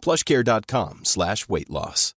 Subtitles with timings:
[0.00, 2.14] plushcare.com slash weight loss.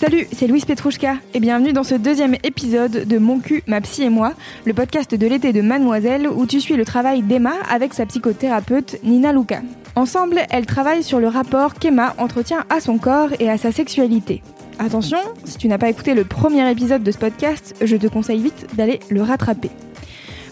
[0.00, 4.04] Salut, c'est Louise Petrouchka et bienvenue dans ce deuxième épisode de Mon cul, ma psy
[4.04, 4.32] et moi,
[4.64, 8.96] le podcast de l'été de Mademoiselle où tu suis le travail d'Emma avec sa psychothérapeute
[9.04, 9.60] Nina Luca.
[9.96, 14.42] Ensemble, elles travaillent sur le rapport qu'Emma entretient à son corps et à sa sexualité.
[14.78, 18.40] Attention, si tu n'as pas écouté le premier épisode de ce podcast, je te conseille
[18.40, 19.70] vite d'aller le rattraper.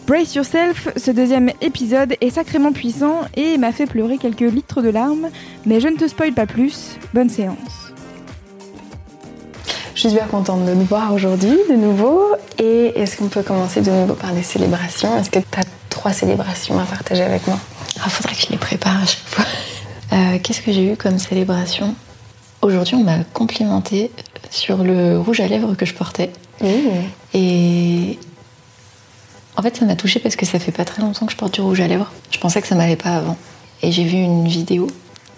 [0.08, 4.88] Brace Yourself, ce deuxième épisode est sacrément puissant et m'a fait pleurer quelques litres de
[4.88, 5.28] larmes,
[5.66, 7.92] mais je ne te spoil pas plus, bonne séance.
[9.94, 12.22] Je suis super contente de nous voir aujourd'hui de nouveau.
[12.58, 15.14] Et est-ce qu'on peut commencer de nouveau par des célébrations?
[15.18, 17.58] Est-ce que tu as trois célébrations à partager avec moi?
[17.96, 19.44] Il ah, faudrait que je les prépare à chaque fois.
[20.10, 21.94] Euh, qu'est-ce que j'ai eu comme célébration?
[22.62, 24.10] Aujourd'hui, on m'a complimenté
[24.48, 26.30] sur le rouge à lèvres que je portais.
[27.34, 28.18] Et
[29.58, 31.52] en fait, ça m'a touchée parce que ça fait pas très longtemps que je porte
[31.54, 32.12] du rouge à lèvres.
[32.30, 33.36] Je pensais que ça m'allait pas avant.
[33.82, 34.86] Et j'ai vu une vidéo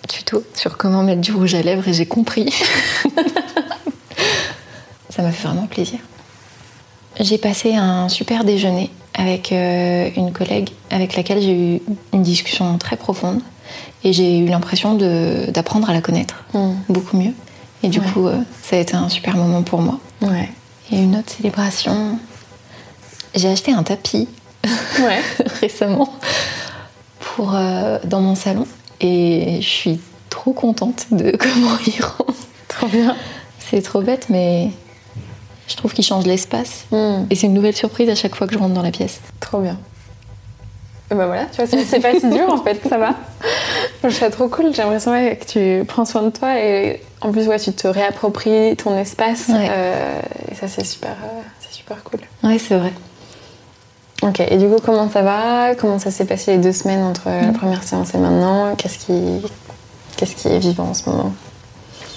[0.06, 2.52] tuto sur comment mettre du rouge à lèvres et j'ai compris.
[5.08, 6.00] ça m'a fait vraiment plaisir.
[7.18, 11.80] J'ai passé un super déjeuner avec euh, une collègue avec laquelle j'ai eu
[12.12, 13.40] une discussion très profonde
[14.04, 14.96] et j'ai eu l'impression
[15.48, 16.74] d'apprendre à la connaître hmm.
[16.90, 17.32] beaucoup mieux.
[17.82, 19.98] Et du coup, euh, ça a été un super moment pour moi.
[20.20, 20.50] Ouais.
[20.92, 22.18] Et une autre célébration,
[23.34, 24.28] j'ai acheté un tapis
[25.60, 26.12] récemment
[27.20, 28.66] pour, euh, dans mon salon
[29.00, 32.26] et je suis trop contente de comment il rend.
[32.68, 33.16] Trop bien.
[33.58, 34.70] C'est trop bête, mais
[35.68, 36.86] je trouve qu'il change l'espace.
[36.90, 37.24] Hmm.
[37.30, 39.20] Et c'est une nouvelle surprise à chaque fois que je rentre dans la pièce.
[39.38, 39.78] Trop bien.
[41.10, 43.16] Et bah voilà, tu vois, c'est pas si dur en fait, ça va.
[44.04, 47.48] Je trouve trop cool, j'ai l'impression que tu prends soin de toi et en plus,
[47.48, 49.50] ouais, tu te réappropries ton espace.
[49.50, 51.40] Euh, et ça, c'est super, euh,
[51.70, 52.20] super cool.
[52.42, 52.92] Ouais, c'est vrai.
[54.22, 55.74] Ok, et du coup, comment ça va?
[55.74, 58.74] Comment ça s'est passé les deux semaines entre la première séance et maintenant?
[58.76, 59.40] Qu'est-ce qui,
[60.16, 61.32] qu'est-ce qui est vivant en ce moment?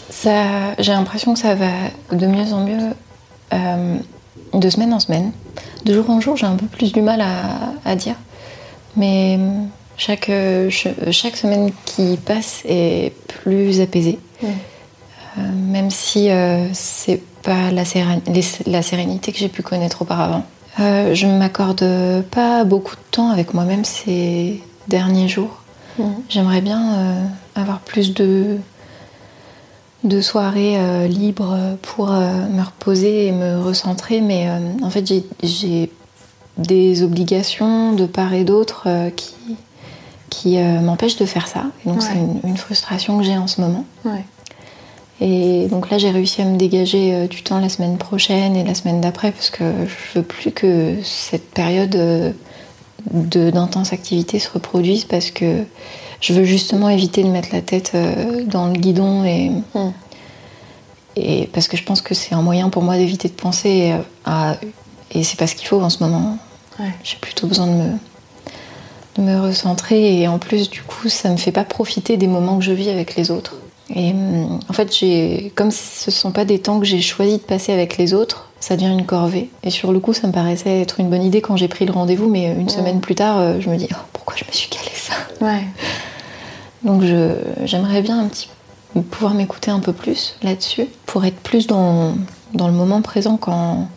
[0.10, 1.72] Ça, J'ai l'impression que ça va
[2.12, 2.94] de mieux en mieux
[3.54, 3.96] euh,
[4.54, 5.32] de semaine en semaine.
[5.86, 7.24] De jour en jour, j'ai un peu plus du mal
[7.86, 8.16] à, dire.
[8.96, 9.40] Mais
[9.98, 10.32] chaque,
[10.70, 14.20] chaque semaine qui passe est plus apaisée.
[15.38, 17.84] Euh, même si euh, c'est pas la,
[18.68, 20.44] la, sérénité que j'ai pu connaître auparavant.
[20.78, 21.86] Je ne m'accorde
[22.32, 25.62] pas beaucoup de temps avec moi-même ces derniers jours.
[26.30, 28.58] J'aimerais bien avoir plus de,
[30.04, 35.12] de soirées euh, libres pour euh, me reposer et me recentrer, mais euh, en fait
[35.44, 35.92] j'ai
[36.58, 39.56] des obligations de part et d'autre qui,
[40.30, 41.64] qui m'empêchent de faire ça.
[41.84, 43.86] donc c'est une, frustration que j'ai en ce moment.
[45.22, 48.74] Et donc là j'ai réussi à me dégager du temps la semaine prochaine et la
[48.74, 52.36] semaine d'après parce que je veux plus que cette période
[53.12, 55.64] d'intense activité se reproduise parce que
[56.24, 59.92] je veux justement éviter de mettre la tête euh, dans le guidon et, hmm.
[61.18, 63.98] et parce que je pense que c'est un moyen pour moi d'éviter de penser euh,
[64.26, 64.56] à
[65.12, 66.38] et c'est pas ce qu'il faut en ce moment.
[67.04, 67.92] J'ai plutôt besoin de me
[69.18, 72.58] de me recentrer et en plus du coup ça me fait pas profiter des moments
[72.58, 73.58] que je vis avec les autres.
[73.90, 77.34] Et hmm, en fait, j'ai comme ce ne sont pas des temps que j'ai choisi
[77.34, 79.50] de passer avec les autres, ça devient une corvée.
[79.64, 81.92] Et sur le coup, ça me paraissait être une bonne idée quand j'ai pris le
[81.92, 82.70] rendez-vous, mais une hmm.
[82.70, 85.14] semaine plus tard, euh, je me dis oh, pourquoi je me suis calé ça?
[85.42, 85.64] Ouais.
[86.84, 87.02] Donc
[87.64, 88.50] j'aimerais bien un petit
[89.02, 92.16] pouvoir m'écouter un peu plus là-dessus pour être plus dans,
[92.54, 93.88] dans, le moment présent quand,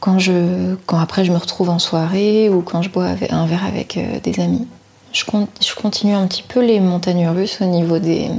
[0.00, 3.66] quand, je, quand après je me retrouve en soirée ou quand je bois un verre
[3.66, 4.66] avec euh, des amis.
[5.12, 5.24] Je,
[5.60, 8.30] je, continue un petit peu les montagnes russes au niveau des,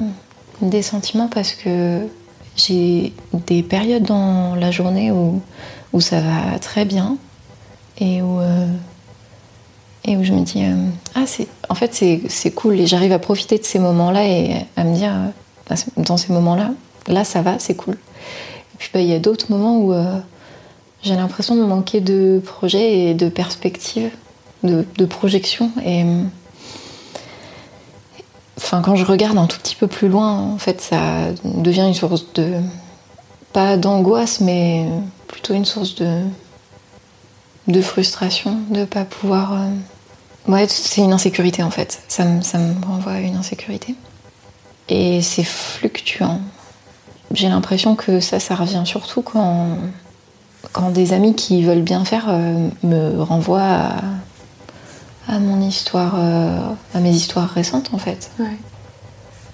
[0.69, 2.07] des sentiments parce que
[2.55, 3.13] j'ai
[3.47, 5.41] des périodes dans la journée où,
[5.91, 7.17] où ça va très bien
[7.99, 8.67] et où euh,
[10.05, 11.93] et où je me dis euh, ah c'est en fait
[12.27, 16.17] c'est cool et j'arrive à profiter de ces moments-là et à me dire euh, dans
[16.17, 16.71] ces moments-là
[17.07, 17.95] là ça va c'est cool.
[17.95, 19.93] Et puis bah, il y a d'autres moments où
[21.03, 24.09] j'ai l'impression de manquer de projets et de perspectives
[24.63, 26.03] de, de projection et
[28.57, 31.93] enfin quand je regarde un tout petit peu plus loin en fait ça devient une
[31.93, 32.53] source de
[33.51, 34.87] pas d'angoisse mais
[35.27, 36.21] plutôt une source de
[37.67, 39.57] de frustration de pas pouvoir
[40.47, 42.01] Ouais, c'est une insécurité en fait.
[42.07, 43.95] Ça me, ça me renvoie à une insécurité.
[44.89, 46.41] Et c'est fluctuant.
[47.31, 49.77] J'ai l'impression que ça, ça revient surtout quand,
[50.73, 53.95] quand des amis qui veulent bien faire euh, me renvoient à,
[55.27, 56.57] à mon histoire, euh,
[56.93, 58.31] à mes histoires récentes en fait.
[58.39, 58.57] Ouais.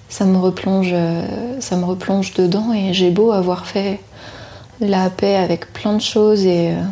[0.08, 4.00] Ça me replonge, euh, ça me replonge dedans et j'ai beau avoir fait
[4.80, 6.82] la paix avec plein de choses et, euh,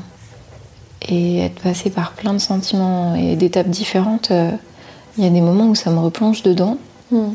[1.08, 4.30] et être passé par plein de sentiments et d'étapes différentes,
[5.16, 6.76] il y a des moments où ça me replonge dedans.
[7.10, 7.30] Mm.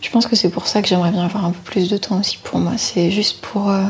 [0.00, 2.18] Je pense que c'est pour ça que j'aimerais bien avoir un peu plus de temps
[2.20, 2.72] aussi pour moi.
[2.76, 3.82] C'est juste pour euh,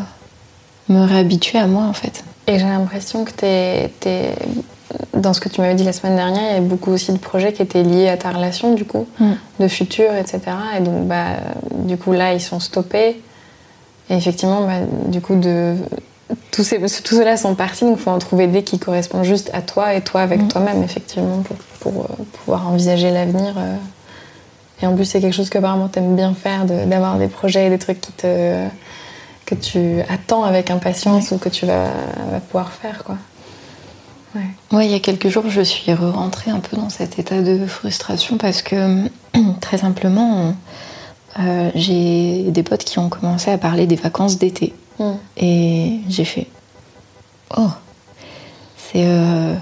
[0.89, 2.25] me réhabituer à moi en fait.
[2.47, 4.35] Et j'ai l'impression que t'es, t'es-
[5.15, 7.19] dans ce que tu m'avais dit la semaine dernière, il y avait beaucoup aussi de
[7.19, 9.33] projets qui étaient liés à ta relation, du coup, Mm.
[9.61, 10.41] de futur, etc.
[10.77, 11.37] Et donc, bah,
[11.85, 13.21] du coup, là, ils sont stoppés.
[14.11, 15.75] Et effectivement, bah, du coup, de...
[16.51, 16.79] tous, ces...
[16.81, 19.95] tous ceux-là sont partis, donc il faut en trouver des qui correspondent juste à toi
[19.95, 20.49] et toi avec Mm.
[20.49, 23.55] toi-même, effectivement, pour, pour, euh, pouvoir envisager l'avenir.
[23.59, 23.77] euh.
[24.81, 27.67] Et en plus, c'est quelque chose que apparemment t'aimes bien faire, de- d'avoir des projets
[27.67, 28.65] et des trucs qui te,
[29.45, 31.89] que tu attends avec impatience ou que tu vas,
[32.31, 33.17] vas pouvoir faire, quoi.
[34.39, 34.77] Ouais.
[34.77, 37.67] Ouais, il y a quelques jours, je suis re-rentrée un peu dans cet état de
[37.67, 39.05] frustration parce que,
[39.61, 40.55] très simplement,
[41.41, 44.75] euh, j'ai des potes qui ont commencé à parler des vacances d'été.
[44.99, 45.13] Mm.
[45.37, 46.47] Et j'ai fait
[47.57, 47.69] Oh,
[48.77, 49.05] c'est.
[49.07, 49.55] euh,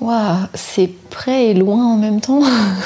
[0.00, 2.40] Waouh, c'est près et loin en même temps.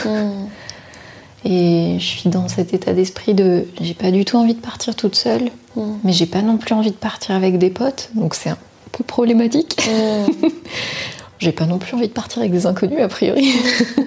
[0.06, 0.46] Mm.
[1.44, 3.66] Et je suis dans cet état d'esprit de.
[3.80, 5.80] J'ai pas du tout envie de partir toute seule, Mm.
[6.04, 8.58] mais j'ai pas non plus envie de partir avec des potes, donc c'est un
[8.92, 9.76] peu problématique.
[9.88, 10.46] Mm.
[11.38, 13.52] J'ai pas non plus envie de partir avec des inconnus, a priori.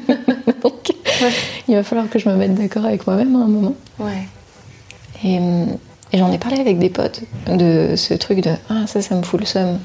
[0.64, 0.94] Donc,
[1.68, 3.74] il va falloir que je me mette d'accord avec moi-même à un moment.
[4.00, 4.26] Ouais.
[5.24, 5.68] Et, hum,
[6.14, 9.22] et j'en ai parlé avec des potes de ce truc de Ah, ça, ça me
[9.24, 9.80] fout le seum.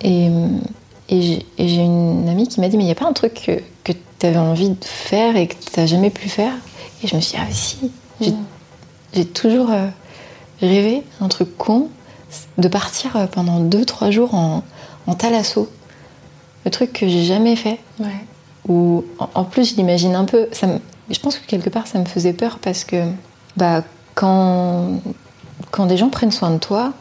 [0.00, 0.60] Et, hum,
[1.08, 3.60] et j'ai une amie qui m'a dit Mais il n'y a pas un truc que,
[3.84, 6.52] que tu avais envie de faire et que tu n'as jamais pu faire?
[7.04, 7.90] Et je me suis dit Ah, si
[8.20, 8.32] J'ai
[9.22, 9.24] Mm.
[9.26, 9.86] toujours euh,
[10.60, 11.88] rêvé, un truc con,
[12.58, 14.62] de partir euh, pendant 2-3 jours en,
[15.06, 15.68] en thalasso.
[16.64, 17.78] Le truc que j'ai jamais fait.
[18.00, 18.06] Ouais.
[18.68, 20.48] Où, en, en plus, je l'imagine un peu.
[20.52, 20.80] Ça me-
[21.10, 23.02] je pense que quelque part, ça me faisait peur parce que
[23.56, 23.82] bah,
[24.14, 25.00] quand,
[25.70, 26.92] quand des gens prennent soin de toi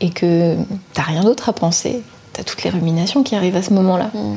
[0.00, 0.56] et que
[0.92, 2.02] t'as rien d'autre à penser,
[2.34, 4.10] t'as toutes les ruminations qui arrivent à ce moment-là.
[4.12, 4.34] Mm.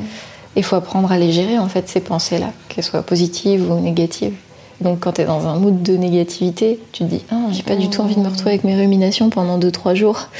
[0.56, 4.36] Il faut apprendre à les gérer, en fait, ces pensées-là, qu'elles soient positives ou négatives.
[4.82, 7.90] Donc, quand t'es dans un mood de négativité, tu te dis Ah, j'ai pas du
[7.90, 10.28] tout envie de me retrouver avec mes ruminations pendant 2-3 jours.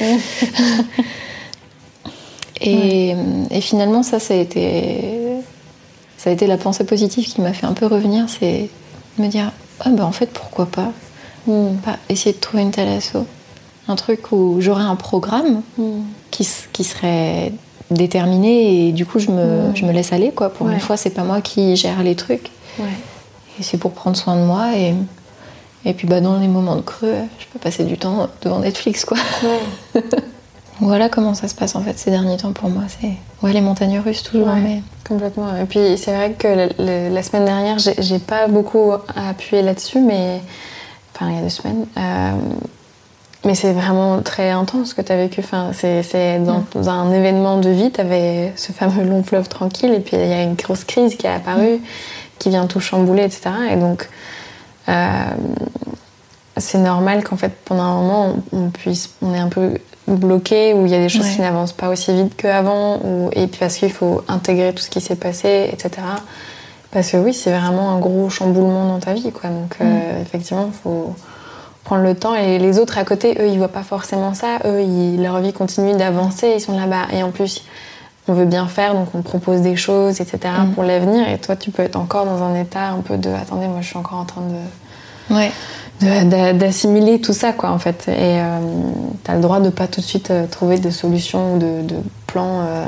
[2.62, 3.14] Et,
[3.50, 5.00] et finalement, ça, ça a été,
[6.18, 8.68] ça a été la pensée positive qui m'a fait un peu revenir, c'est
[9.18, 9.50] me dire,
[9.80, 10.92] ah ben en fait, pourquoi pas,
[11.46, 11.76] Mm.
[11.82, 13.16] pas essayer de trouver une telle asso.
[13.88, 16.02] Un truc où j'aurais un programme Mm.
[16.30, 16.44] qui,
[16.84, 17.52] serait
[17.90, 20.50] déterminé et du coup, je me, je me laisse aller, quoi.
[20.50, 20.74] Pour Ouais.
[20.74, 22.50] une fois, c'est pas moi qui gère les trucs.
[22.78, 22.84] Ouais.
[23.58, 24.94] Et c'est pour prendre soin de moi et,
[25.84, 29.04] et puis bah, dans les moments de creux, je peux passer du temps devant Netflix,
[29.04, 29.18] quoi.
[29.42, 30.02] Ouais.
[30.82, 32.84] Voilà comment ça se passe en fait ces derniers temps pour moi.
[32.88, 33.10] C'est
[33.42, 34.60] ouais, les montagnes russes toujours, Ouais.
[34.62, 35.54] mais Complètement.
[35.56, 40.00] Et puis c'est vrai que le- le- la semaine dernière, j'ai pas beaucoup appuyé là-dessus,
[40.00, 40.40] mais
[41.14, 41.84] enfin il y a deux semaines.
[41.98, 42.30] Euh,
[43.44, 45.40] mais c'est vraiment très intense ce que tu as vécu.
[45.40, 50.00] Enfin, c'est dans un événement de vie, tu avais ce fameux long fleuve tranquille, et
[50.00, 51.78] puis il y a une grosse crise qui est apparue,
[52.40, 53.50] qui vient tout chambouler, etc.
[53.70, 54.08] Et donc,
[54.88, 55.12] euh,
[56.56, 59.74] c'est normal qu'en fait, pendant un moment, on, puisse, on est un peu
[60.08, 61.34] bloqué, où il y a des choses Ouais.
[61.36, 64.90] qui n'avancent pas aussi vite qu'avant, ou- et puis parce qu'il faut intégrer tout ce
[64.90, 65.90] qui s'est passé, etc.
[66.90, 69.48] Parce que oui, c'est vraiment un gros chamboulement dans ta vie, quoi.
[69.50, 71.14] Donc, euh, effectivement, il faut
[71.84, 72.34] prendre le temps.
[72.34, 74.58] Et les autres à côté, eux, ils voient pas forcément ça.
[74.64, 77.06] Eux, ils- leur vie continue d'avancer, ils sont là-bas.
[77.12, 77.62] Et en plus,
[78.30, 80.38] on veut bien faire, donc on propose des choses, etc.
[80.66, 80.72] Mm.
[80.72, 81.28] pour l'avenir.
[81.28, 83.86] Et toi, tu peux être encore dans un état un peu de attendez, moi, je
[83.88, 86.54] suis encore en train de ouais.
[86.54, 88.08] d'assimiler tout ça, quoi, en fait.
[88.08, 88.40] Et
[89.24, 91.82] tu as le droit de pas tout de suite euh, trouver de solutions ou de,
[91.82, 91.96] de
[92.26, 92.60] plans.
[92.62, 92.84] euh,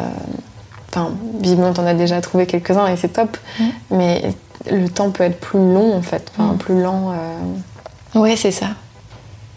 [0.95, 3.39] Enfin, visiblement, tu en as déjà trouvé quelques-uns et c'est top.
[3.59, 3.65] Mm.
[3.93, 4.35] Mais
[4.71, 6.31] le temps peut être plus long, en fait.
[6.37, 6.59] Enfin, Mm.
[6.59, 7.13] plus lent.
[7.13, 8.67] euh, Ouais, c'est ça.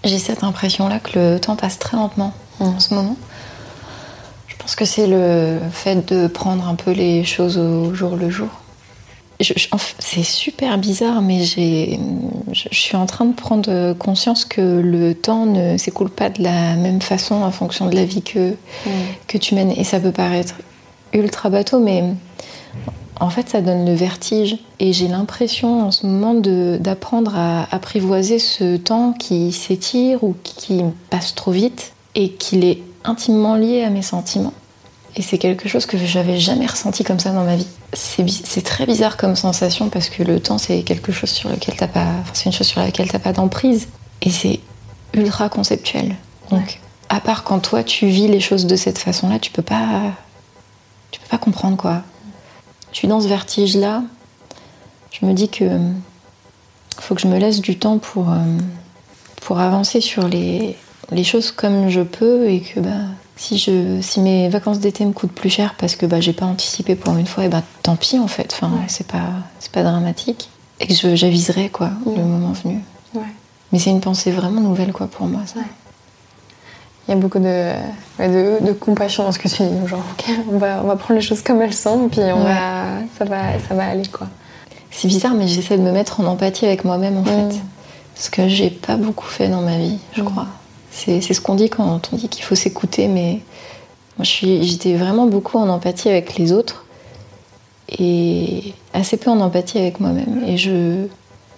[0.05, 3.17] J'ai cette impression-là que le temps passe très lentement en ce moment.
[4.65, 8.47] Pense que c'est le fait de prendre un peu les choses au jour le jour.
[9.99, 11.97] C'est super bizarre, mais je,
[12.51, 16.73] je suis en train de prendre conscience que le temps ne s'écoule pas de la
[16.77, 18.55] même façon en fonction de la vie que,
[19.27, 19.69] que tu mènes.
[19.69, 20.55] Et ça peut paraître
[21.13, 22.03] ultra bateau, mais
[23.19, 24.57] en fait, ça donne le vertige.
[24.79, 30.35] Et j'ai l'impression en ce moment de- d'apprendre à apprivoiser ce temps qui s'étire ou
[30.43, 30.81] qui
[31.11, 34.53] passe trop vite et qu'il est intimement lié à mes sentiments.
[35.15, 37.67] Et c'est quelque chose que j'avais jamais ressenti comme ça dans ma vie.
[37.93, 41.87] C'est très bizarre comme sensation parce que le temps, c'est quelque chose sur lequel t'as
[41.87, 42.07] pas.
[42.33, 43.87] c'est une chose sur laquelle t'as pas d'emprise.
[44.21, 44.59] Et c'est
[45.13, 46.15] ultra conceptuel.
[46.51, 50.11] Donc, à part quand toi, tu vis les choses de cette façon-là, tu peux pas.
[51.11, 52.01] Tu peux pas comprendre quoi.
[52.91, 54.03] Je suis dans ce vertige-là.
[55.11, 55.79] Je me dis que.
[56.99, 58.29] Faut que je me laisse du temps pour.
[58.31, 58.57] Euh,
[59.45, 60.75] pour avancer sur les,
[61.11, 62.89] les choses comme je peux et que bah,
[63.35, 66.45] si, je, si mes vacances d'été me coûtent plus cher parce que bah, j'ai pas
[66.45, 69.29] anticipé pour une fois, et bah, tant pis en fait, enfin, c'est pas,
[69.71, 70.49] pas dramatique.
[70.79, 72.81] Et que j'aviserai quoi, le moment venu.
[73.71, 75.41] Mais c'est une pensée vraiment nouvelle quoi pour moi.
[75.45, 75.59] Ça.
[77.07, 77.71] Il y a beaucoup de,
[78.19, 79.87] de, compassion dans ce que tu dis.
[79.87, 80.03] Genre,
[80.51, 83.25] on, va, on va prendre les choses comme elles sont, et puis on va, ça,
[83.25, 84.27] va, ça va aller quoi.
[84.91, 87.25] C'est bizarre, mais j'essaie de me mettre en empathie avec moi-même en mm.
[87.51, 87.61] fait.
[88.15, 90.25] Ce que j'ai pas beaucoup fait dans ma vie, je mm.
[90.25, 90.47] crois.
[90.95, 93.41] C'est ce qu'on dit quand on dit qu'il faut s'écouter, mais
[94.17, 96.85] moi j'étais vraiment beaucoup en empathie avec les autres
[97.89, 100.43] et assez peu en empathie avec moi-même.
[100.47, 101.05] Et je,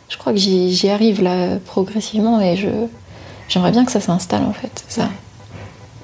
[0.09, 2.57] je crois que j'y arrive là progressivement et
[3.47, 5.09] j'aimerais bien que ça s'installe en fait, ça.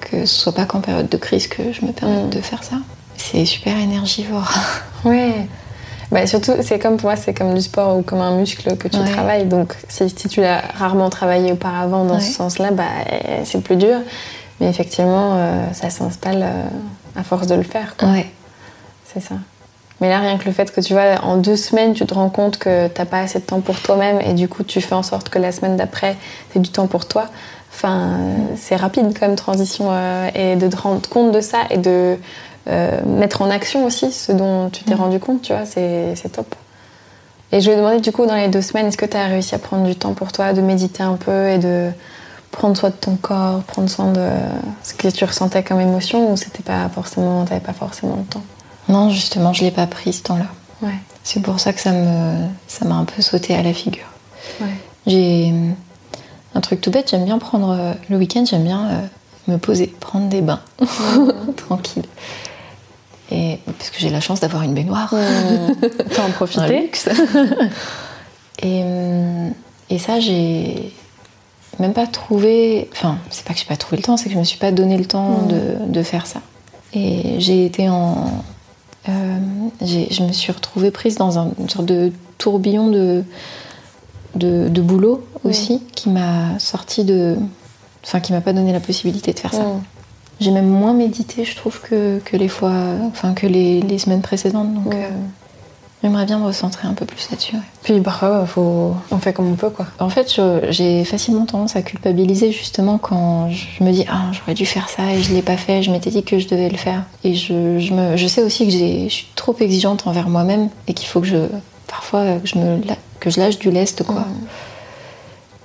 [0.00, 2.30] Que ce soit pas qu'en période de crise que je me permette mm.
[2.30, 2.76] de faire ça.
[3.16, 4.52] C'est super énergivore.
[5.04, 5.48] Ouais.
[6.14, 8.86] Bah, surtout, c'est comme pour moi, c'est comme du sport ou comme un muscle que
[8.86, 9.46] tu travailles.
[9.46, 12.84] Donc, si, tu l'as rarement travaillé auparavant dans ce sens-là, bah,
[13.42, 13.96] c'est plus dur.
[14.60, 17.96] Mais effectivement, euh, ça s'installe euh, à force de le faire.
[18.00, 18.30] Ouais.
[19.12, 19.34] C'est ça.
[20.00, 22.30] Mais là, rien que le fait que tu vois, en deux semaines, tu te rends
[22.30, 25.02] compte que t'as pas assez de temps pour toi-même et du coup, tu fais en
[25.02, 26.16] sorte que la semaine d'après,
[26.52, 27.26] c'est du temps pour toi.
[27.72, 28.18] Enfin,
[28.54, 32.16] c'est rapide comme transition euh, et de te rendre compte de ça et de
[32.68, 34.98] euh, mettre en action aussi ce dont tu t'es mm.
[34.98, 36.54] rendu compte, tu vois, c'est top.
[37.52, 39.54] Et je vais demander du coup dans les deux semaines, est-ce que tu as réussi
[39.54, 41.90] à prendre du temps pour toi, de méditer un peu et de
[42.50, 44.28] prendre soin de ton corps, prendre soin de
[44.82, 48.42] ce que tu ressentais comme émotion ou c'était pas forcément, t'avais pas forcément le temps?
[48.88, 50.46] Non, justement, je l'ai pas pris ce temps-là.
[50.82, 50.98] Ouais.
[51.22, 54.06] C'est pour ça que ça me, ça m'a un peu sauté à la figure.
[54.60, 54.74] Ouais.
[55.06, 55.52] J'ai
[56.54, 59.86] un truc tout bête, j'aime bien prendre euh, le week-end, j'aime bien euh, me poser,
[59.86, 60.60] prendre des bains,
[61.56, 62.04] tranquille.
[63.30, 65.14] Et, parce que j'ai la chance d'avoir une baignoire.
[65.14, 66.20] Mmh.
[66.20, 66.90] en profiter.
[68.62, 69.48] et, euh,
[69.90, 70.92] et ça, j'ai
[71.78, 72.88] même pas trouvé.
[72.92, 74.72] Enfin, c'est pas que j'ai pas trouvé le temps, c'est que je me suis pas
[74.72, 75.48] donné le temps mmh.
[75.48, 76.40] de, de, faire ça.
[76.92, 78.44] Et j'ai été en.
[79.08, 79.38] Euh,
[79.82, 83.22] je me suis retrouvée prise dans un, une sorte de tourbillon de,
[84.34, 85.48] de, de boulot mmh.
[85.48, 87.36] aussi, qui m'a sorti de.
[88.04, 89.64] Enfin, qui m'a pas donné la possibilité de faire ça.
[90.40, 92.72] J'ai même moins médité, je trouve, que, que les fois,
[93.06, 94.72] enfin que les, les semaines précédentes.
[94.74, 95.08] Donc, euh,
[96.02, 97.56] j'aimerais bien me recentrer un peu plus là-dessus.
[97.82, 98.94] Puis parfois, faut...
[99.10, 99.86] on fait comme on peut, quoi.
[99.98, 104.66] En fait, j'ai facilement tendance à culpabiliser justement quand je me dis ah j'aurais dû
[104.66, 105.82] faire ça et je l'ai pas fait.
[105.82, 107.04] Je m'étais dit que je devais le faire.
[107.22, 110.94] Et je, je, me, je sais aussi que je suis trop exigeante envers moi-même et
[110.94, 111.46] qu'il faut que je
[111.86, 112.80] parfois que je me
[113.20, 114.26] que je lâche du lest, quoi.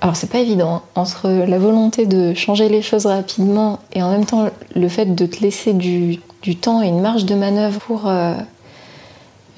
[0.00, 0.82] Alors c'est pas évident hein.
[0.94, 5.26] entre la volonté de changer les choses rapidement et en même temps le fait de
[5.26, 6.18] te laisser du,
[6.60, 8.34] temps et une marge de manœuvre pour euh,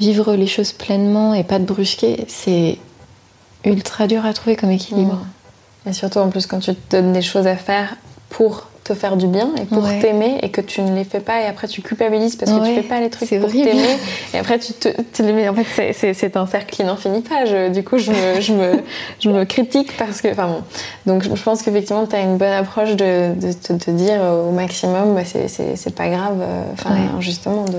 [0.00, 2.78] vivre les choses pleinement et pas te brusquer, c'est
[3.64, 5.24] ultra dur à trouver comme équilibre.
[5.86, 7.96] Et surtout en plus quand tu te donnes des choses à faire
[8.28, 11.40] pour te faire du bien et pour t'aimer et que tu ne les fais pas
[11.40, 13.96] et après tu culpabilises parce que tu fais pas les trucs pour t'aimer
[14.34, 14.88] et après tu te,
[15.22, 18.40] les mets en fait c'est un cercle qui n'en finit pas du coup je me,
[18.40, 18.82] je, me,
[19.20, 20.62] je me critique parce que enfin bon.
[21.06, 25.14] Donc je pense qu'effectivement tu as une bonne approche de, de, te dire au maximum
[25.14, 27.78] bah, c'est pas grave euh, enfin justement de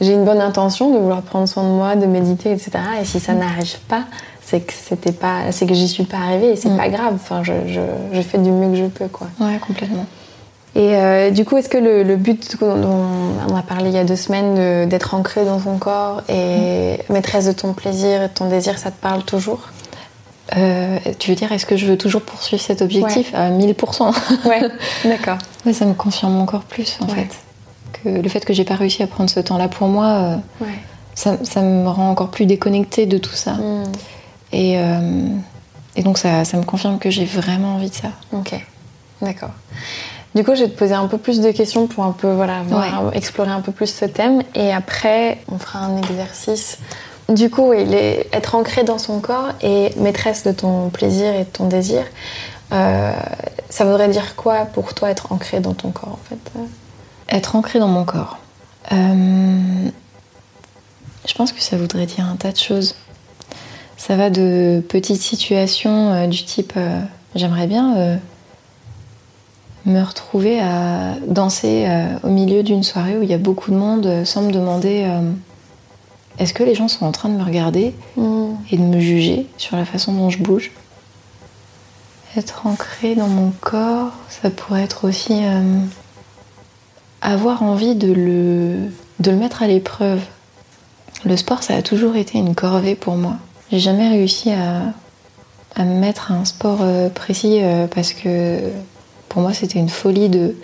[0.00, 3.20] j'ai une bonne intention de vouloir prendre soin de moi de méditer etc et si
[3.20, 4.04] ça n'arrive pas
[4.48, 6.76] c'est que c'était pas c'est que j'y suis pas arrivée et c'est mm.
[6.76, 10.06] pas grave enfin je, je, fais du mieux que je peux quoi ouais complètement
[10.74, 12.96] et euh, du coup est-ce que le, but dont
[13.48, 17.12] on a parlé il y a deux semaines d'être ancré dans ton corps et mm.
[17.12, 19.60] maîtresse de ton plaisir et de ton désir ça te parle toujours?
[20.56, 24.62] Euh, tu veux dire, est-ce que je veux toujours poursuivre cet objectif à 1000% Ouais,
[25.04, 25.36] d'accord.
[25.66, 27.28] Ouais, ça me confirme encore plus en fait.
[27.92, 30.66] Que le fait que j'ai pas réussi à prendre ce temps-là pour moi, euh,
[31.14, 33.52] ça, ça, me rend encore plus déconnectée de tout ça.
[33.52, 33.84] Mm.
[34.52, 35.28] Et, euh,
[35.96, 38.08] et donc ça, ça, me confirme que j'ai vraiment envie de ça.
[38.32, 38.54] Ok,
[39.20, 39.50] d'accord.
[40.34, 42.62] Du coup, je vais te poser un peu plus de questions pour un peu voilà,
[43.12, 44.42] explorer un peu plus ce thème.
[44.54, 46.78] Et après, on fera un exercice.
[47.28, 51.50] Du coup, est être ancré dans son corps et maîtresse de ton plaisir et de
[51.50, 52.04] ton désir.
[52.72, 53.12] Euh,
[53.70, 56.38] ça voudrait dire quoi pour toi être ancré dans ton corps en fait
[57.28, 58.38] Être ancré dans mon corps.
[58.92, 59.88] Euh,
[61.26, 62.94] je pense que ça voudrait dire un tas de choses.
[63.98, 67.00] Ça va de petites situations euh, du type euh,
[67.34, 68.16] j'aimerais bien euh,
[69.86, 71.86] me retrouver à danser
[72.22, 75.10] au milieu d'une soirée où il y a beaucoup de monde sans me demander
[76.38, 78.50] est-ce que les gens sont en train de me regarder Mm.
[78.70, 80.72] et de me juger sur la façon dont je bouge?
[82.36, 85.40] Être ancré dans mon corps, ça pourrait être aussi
[87.22, 88.90] avoir envie de le,
[89.20, 90.20] de le mettre à l'épreuve.
[91.24, 93.38] Le sport, ça a toujours été une corvée pour moi.
[93.70, 94.92] J'ai jamais réussi à,
[95.76, 98.58] à me mettre à un sport euh, précis euh, parce que
[99.28, 100.56] pour moi, c'était une folie de,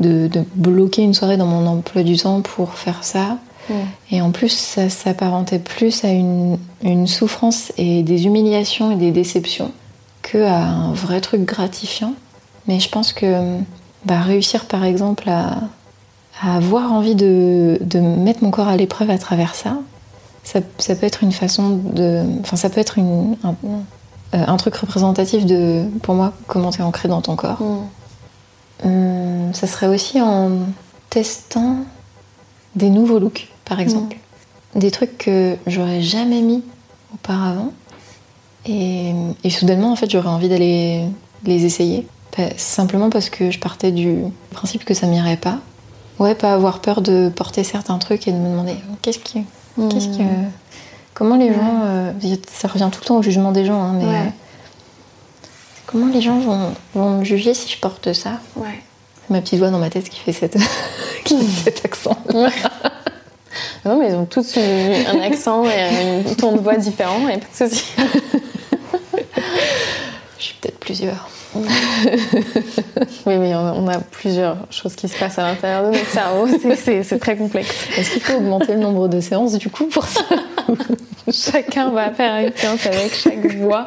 [0.00, 3.38] de, de bloquer une soirée dans mon emploi du temps pour faire ça.
[4.10, 9.12] Et en plus, ça s'apparentait plus à une, une souffrance et des humiliations et des
[9.12, 9.70] déceptions
[10.20, 12.12] que à un vrai truc gratifiant.
[12.66, 13.56] Mais je pense que
[14.04, 15.60] bah, réussir, par exemple, à,
[16.42, 19.78] à avoir envie de, de mettre mon corps à l'épreuve à travers ça,
[20.44, 22.24] ça, ça peut être une façon de.
[22.40, 23.54] Enfin, ça peut être une, un,
[24.34, 27.60] euh, un truc représentatif de, pour moi, comment t'es ancré dans ton corps.
[27.60, 27.88] Mm.
[28.84, 30.50] Hum, ça serait aussi en
[31.10, 31.76] testant
[32.74, 34.16] des nouveaux looks, par exemple.
[34.74, 36.64] Des trucs que j'aurais jamais mis
[37.14, 37.72] auparavant.
[38.64, 39.12] Et,
[39.44, 41.06] et soudainement, en fait, j'aurais envie d'aller
[41.44, 42.06] les essayer.
[42.56, 45.58] Simplement parce que je partais du principe que ça m'irait pas.
[46.18, 49.44] Ouais, pas avoir peur de porter certains trucs et de me demander qu'est-ce qui.
[49.76, 50.22] Qu'est-ce que.
[51.14, 51.80] Comment les gens.
[51.84, 52.12] euh,
[52.50, 54.04] ça revient tout le temps au jugement des gens, hein, mais.
[54.04, 54.16] Ouais.
[54.16, 54.30] euh,
[55.86, 58.40] comment les gens vont, vont me juger si je porte ça?
[58.56, 58.80] Ouais.
[59.30, 60.56] Ma petite voix dans ma tête qui fait, cette...
[61.24, 62.16] qui fait cet accent.
[63.84, 65.80] Non, mais ils ont tous un accent et
[66.28, 67.84] un ton de voix différent, et pas de souci.
[70.38, 71.28] Je suis peut-être plusieurs.
[73.26, 77.18] Oui, oui, on a, plusieurs choses qui se passent à l'intérieur de notre cerveau, c'est-
[77.18, 77.86] très complexe.
[77.96, 80.22] Est-ce qu'il faut augmenter le nombre de séances du coup pour ça
[81.30, 83.86] Chacun va faire une séance avec chaque voix.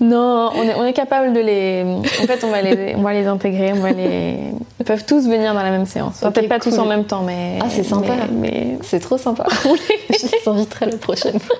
[0.00, 1.82] Non, on est, on est capable de les.
[1.84, 4.36] En fait, on va les, on va les intégrer, on va les.
[4.78, 6.14] Ils peuvent tous venir dans la même séance.
[6.18, 7.58] Enfin, Peut-être pas tous en même temps, mais.
[7.60, 8.14] Ah, c'est sympa.
[8.30, 9.44] Mais, mais C'est trop sympa.
[10.10, 11.56] Je les inviterai la prochaine fois.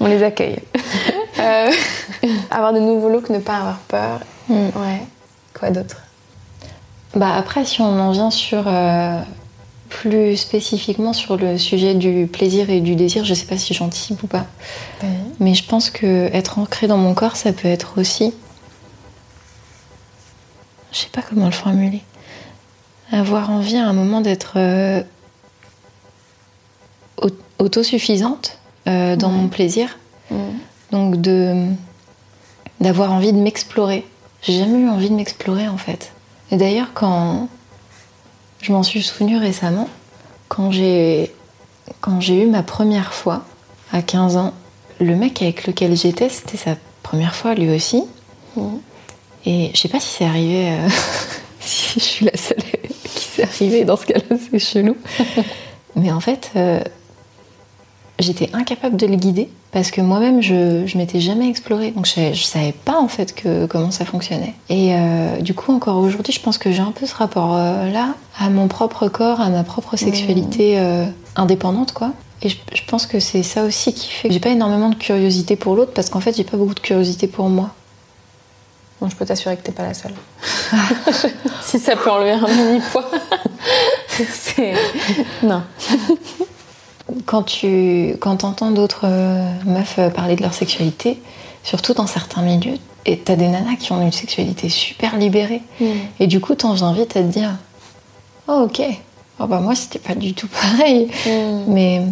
[0.00, 0.58] On les accueille.
[1.38, 1.70] Euh,
[2.50, 4.20] avoir de nouveaux looks, ne pas avoir peur.
[4.48, 4.68] Hmm.
[4.74, 5.02] Ouais.
[5.52, 5.98] Quoi d'autre?
[7.14, 9.20] Bah après, si on en vient sur euh,
[9.90, 14.22] plus spécifiquement sur le sujet du plaisir et du désir, je sais pas si j'anticipe
[14.22, 14.46] ou pas,
[15.40, 18.32] mais je pense que être ancré dans mon corps, ça peut être aussi,
[20.90, 22.00] je sais pas comment le formuler,
[23.12, 25.02] avoir envie à un moment d'être euh,
[27.20, 27.28] au-
[27.58, 29.34] autosuffisante euh, dans Ouais.
[29.36, 29.98] mon plaisir,
[30.30, 30.34] Mm.
[30.92, 31.66] donc de
[32.80, 34.04] d'avoir envie de m'explorer.
[34.42, 36.12] J'ai jamais eu envie de m'explorer en fait.
[36.50, 37.48] Et d'ailleurs, quand
[38.60, 39.88] je m'en suis souvenu récemment,
[40.48, 41.32] quand j'ai
[42.00, 43.44] quand j'ai eu ma première fois
[43.92, 44.52] à 15 ans,
[45.00, 48.02] le mec avec lequel j'étais, c'était sa première fois lui aussi.
[48.56, 48.80] Mhm.
[49.46, 50.88] Et je sais pas si c'est arrivé, euh,
[51.60, 52.58] si je suis la seule
[53.14, 54.96] qui s'est arrivée dans ce cas-là, c'est chelou.
[55.96, 56.80] Mais en fait, euh,
[58.18, 61.90] j'étais incapable de le guider parce que moi-même, je, je m'étais jamais explorée.
[61.90, 64.54] Donc je, je savais pas en fait que, comment ça fonctionnait.
[64.68, 68.50] Et euh, du coup, encore aujourd'hui, je pense que j'ai un peu ce rapport-là à
[68.50, 71.04] mon propre corps, à ma propre sexualité euh,
[71.36, 72.12] indépendante, quoi.
[72.42, 74.94] Et je, je pense que c'est ça aussi qui fait que j'ai pas énormément de
[74.94, 77.70] curiosité pour l'autre parce qu'en fait, j'ai pas beaucoup de curiosité pour moi.
[79.00, 80.14] Bon, je peux t'assurer que t'es pas la seule.
[81.62, 83.10] si ça peut enlever un mini poids.
[84.32, 84.74] c'est.
[85.42, 85.62] Non.
[87.24, 91.20] quand tu quand entends d'autres euh, meufs euh, parler de leur sexualité,
[91.62, 95.62] surtout dans certains milieux, et t'as des nanas qui ont une sexualité super libérée,
[96.20, 97.56] et du coup t'en viens vite à te dire
[98.48, 98.82] Oh ok,
[99.40, 101.08] oh, bah moi c'était pas du tout pareil,
[101.68, 102.02] mais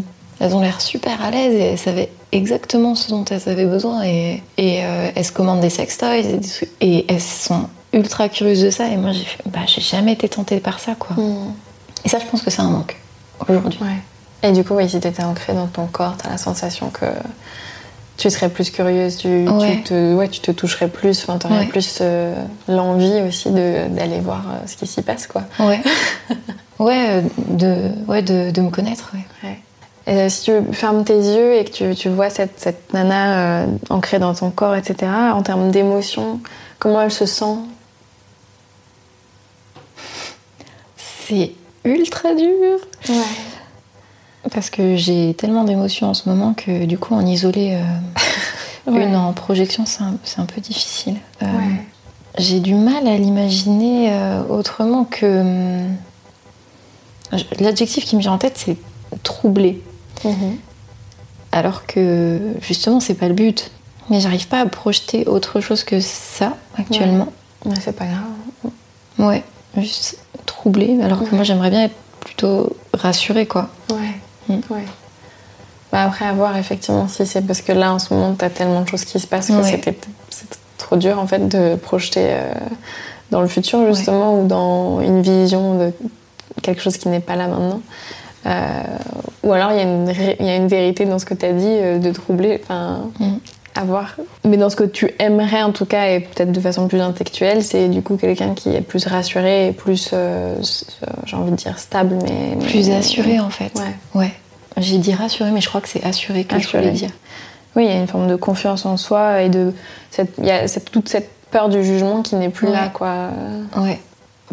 [0.40, 4.02] elles ont l'air super à l'aise et elles savaient exactement ce dont elles avaient besoin.
[4.04, 6.40] Et, et euh, elles se commandent des sextoys et,
[6.80, 8.88] et elles sont ultra curieuses de ça.
[8.88, 11.16] Et moi j'ai fait bah j'ai jamais été tentée par ça quoi.
[12.04, 12.96] Et ça je pense que c'est un manque
[13.48, 13.78] aujourd'hui.
[13.80, 14.02] Ouais.
[14.44, 17.07] Et du coup, oui, si t'étais ancrée dans ton corps, t'as la sensation que
[18.16, 19.76] tu serais plus curieuse, tu, Ouais.
[19.78, 21.66] tu, te, ouais, tu te toucherais plus, enfin, t'aurais Ouais.
[21.66, 22.35] plus euh,
[22.68, 25.42] l'envie aussi de- d'aller voir euh, ce qui s'y passe, quoi.
[25.59, 25.80] Ouais.
[26.78, 29.12] ouais, euh, de, ouais de, de me connaître.
[29.42, 29.59] Ouais.
[30.07, 33.66] Et si tu fermes tes yeux et que tu, tu vois cette, cette nana euh,
[33.88, 36.40] ancrée dans ton corps, etc., en termes d'émotion,
[36.78, 37.57] comment elle se sent?
[41.26, 41.52] C'est
[41.85, 42.78] ultra dur.
[43.09, 43.14] Ouais.
[44.52, 47.83] Parce que j'ai tellement d'émotions en ce moment que du coup en isoler euh,
[48.90, 49.04] Ouais.
[49.07, 51.16] une en projection c'est un, peu difficile.
[51.42, 51.80] Euh, Ouais.
[52.37, 55.40] J'ai du mal à l'imaginer euh, autrement que...
[55.40, 55.96] hum,
[57.33, 58.76] je- L'adjectif qui me vient en tête c'est
[59.22, 59.83] troublé.
[60.24, 60.57] Mhm.
[61.52, 63.70] Alors que justement c'est pas le but.
[64.11, 67.33] Mais j'arrive pas à projeter autre chose que ça actuellement.
[67.64, 68.72] Ouais, c'est pas grave.
[69.18, 69.42] Ouais,
[69.78, 73.70] juste troublée, alors que moi j'aimerais bien être plutôt rassurée, quoi.
[73.90, 73.96] Ouais,
[74.48, 74.85] ouais.
[75.92, 78.80] Bah après, à voir effectivement si c'est parce que là en ce moment t'as tellement
[78.83, 79.70] de choses qui se passent que Ouais.
[79.70, 79.96] c'était
[80.30, 80.46] c'est
[80.78, 82.52] trop dur en fait de projeter euh,
[83.30, 85.92] dans le futur justement ou dans une vision de
[86.62, 87.80] quelque chose qui n'est pas là maintenant.
[88.46, 88.83] Euh,
[89.42, 91.98] ou alors il y, y a une vérité dans ce que tu as dit euh,
[91.98, 93.35] de troubler, enfin Mm.
[93.77, 94.15] À voir.
[94.45, 97.63] Mais dans ce que tu aimerais en tout cas et peut-être de façon plus intellectuelle,
[97.65, 101.57] c'est du coup quelqu'un qui est plus rassuré et plus, euh, euh, j'ai envie de
[101.57, 103.73] dire stable, mais Plus mais- assurée, en fait.
[103.77, 104.21] Ouais.
[104.21, 104.33] Ouais.
[104.77, 106.83] J'ai dit rassurée, mais je crois que c'est assurée que je Assurée.
[106.83, 107.11] voulais dire.
[107.77, 109.73] Oui, il y a une forme de confiance en soi et de
[110.39, 112.73] il y a cette- toute cette peur du jugement qui n'est plus Ouais.
[112.73, 113.31] là, quoi.
[113.77, 114.01] Ouais.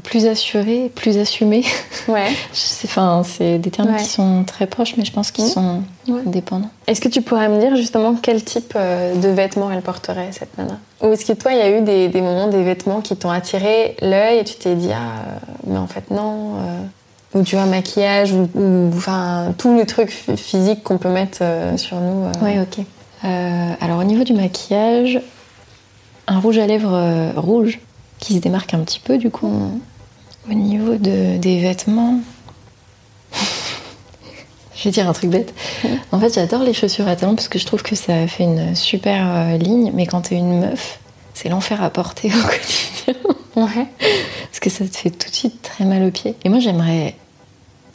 [0.04, 1.64] Plus assurée, plus assumée.
[2.08, 2.28] Ouais.
[2.86, 3.98] Enfin, c'est des termes Ouais.
[4.00, 5.50] qui sont très proches, mais je pense qu'ils Mm.
[5.50, 6.22] sont Ouais.
[6.26, 6.70] dépendants.
[6.88, 10.58] Est-ce que tu pourrais me dire justement quel type euh, de vêtements elle porterait cette
[10.58, 10.80] nana?
[11.02, 13.30] Ou est-ce que toi, il y a eu des, des moments, des vêtements qui t'ont
[13.30, 16.56] attiré l'œil et tu t'es dit ah mais en fait non.
[16.56, 21.10] euh, ou tu vois maquillage ou, ou- enfin tous les trucs phy- physiques qu'on peut
[21.10, 22.26] mettre euh, sur nous.
[22.26, 22.32] euh.
[22.44, 22.84] Ouais, ok.
[23.24, 25.22] Euh, alors, au niveau du maquillage,
[26.28, 27.80] un rouge à lèvres rouge
[28.20, 29.48] qui se démarque un petit peu, du coup.
[29.48, 29.80] Mm.
[30.50, 32.20] Au niveau de, des vêtements.
[34.76, 35.54] je vais dire un truc bête.
[36.12, 38.76] En fait, j'adore les chaussures à talons parce que je trouve que ça fait une
[38.76, 41.00] super euh, ligne, mais quand t'es une meuf,
[41.34, 43.32] c'est l'enfer à porter au quotidien.
[43.56, 43.88] Ouais.
[44.50, 46.36] Parce que ça te fait tout de suite très mal aux pieds.
[46.44, 47.16] Et moi, j'aimerais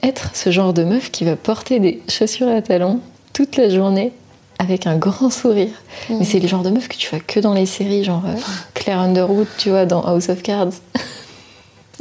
[0.03, 3.01] être ce genre de meuf qui va porter des chaussures à talons
[3.33, 4.13] toute la journée
[4.59, 5.73] avec un grand sourire.
[6.09, 8.35] Mais c'est le genre de meuf que tu vois que dans les séries, genre euh,
[8.75, 10.73] Claire Underwood, tu vois, dans House of Cards.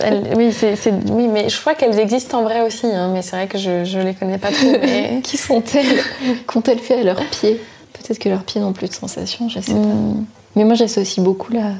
[0.03, 2.86] Elle- oui, mais je crois qu'elles existent en vrai aussi.
[2.88, 4.71] hein, mais c'est vrai que je, je les connais pas trop.
[4.81, 5.99] mais- qui sont-elles
[6.47, 7.62] Qu'ont-elles fait à leurs pieds?
[7.93, 9.77] Peut-être que leurs pieds n'ont plus de sensations, je sais pas.
[9.79, 10.25] Mm.
[10.55, 11.71] Mais moi, j'associe beaucoup la,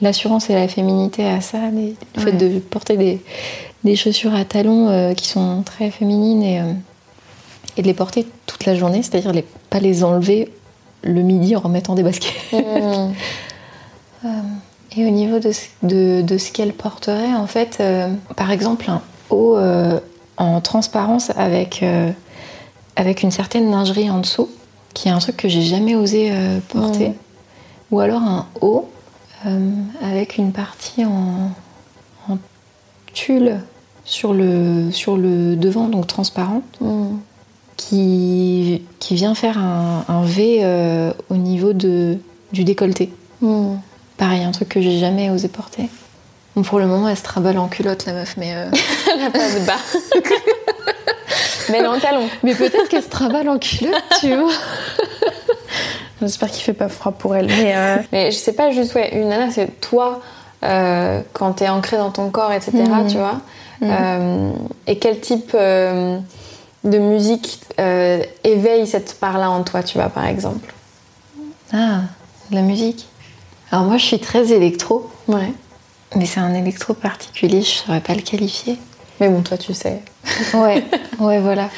[0.00, 3.20] l'assurance et la féminité à ça, les- le fait de porter des,
[3.84, 6.72] des chaussures à talons euh, qui sont très féminines et, euh,
[7.76, 10.50] et de les porter toute la journée, c'est-à-dire les, pas les enlever
[11.02, 12.32] le midi en remettant des baskets.
[12.52, 13.12] Mm.
[14.96, 18.88] Et au niveau de, ce- de, de ce qu'elle porterait, en fait, euh, par exemple,
[18.90, 20.00] un haut euh,
[20.38, 22.10] en transparence avec, euh,
[22.96, 24.48] avec une certaine lingerie en dessous,
[24.94, 26.32] qui est un truc que j'ai jamais osé
[26.68, 27.12] porter.
[27.90, 28.88] Ou alors un haut
[30.02, 31.52] avec une partie en,
[32.28, 32.38] en
[33.12, 33.60] tulle
[34.04, 37.18] sur le, sur le devant, donc transparente, Mm.
[37.76, 40.64] qui, qui vient faire un, un V
[41.28, 42.18] au niveau de,
[42.52, 43.12] du décolleté.
[43.40, 43.74] Mm.
[44.18, 45.88] Pareil, un truc que j'ai jamais osé porter.
[46.56, 48.52] Bon, pour le moment, elle se trimballe en culotte, la meuf, mais.
[48.54, 48.66] euh,
[49.14, 49.78] Elle a pas de bas.
[51.70, 52.28] mais elle est en talon.
[52.42, 54.50] Mais peut-être qu'elle se trimballe en culotte, tu vois.
[56.20, 57.46] J'espère qu'il fait pas froid pour elle.
[57.46, 60.20] Mais, euh, mais je sais pas, juste, ouais, une nana, c'est toi,
[60.64, 63.06] euh, quand t'es ancré dans ton corps, etc., Mhm.
[63.08, 63.40] tu vois.
[63.82, 64.50] Euh,
[64.88, 66.18] et quel type euh,
[66.82, 70.74] de musique euh, éveille cette part-là en toi, tu vois, par exemple?
[71.72, 72.00] Ah,
[72.50, 73.06] de la musique?
[73.70, 75.52] Alors, moi, je suis très électro, Ouais.
[76.16, 78.78] mais c'est un électro particulier, je saurais pas le qualifier.
[79.20, 80.00] Mais bon, toi, tu sais.
[80.54, 80.84] Ouais,
[81.18, 81.68] ouais, voilà.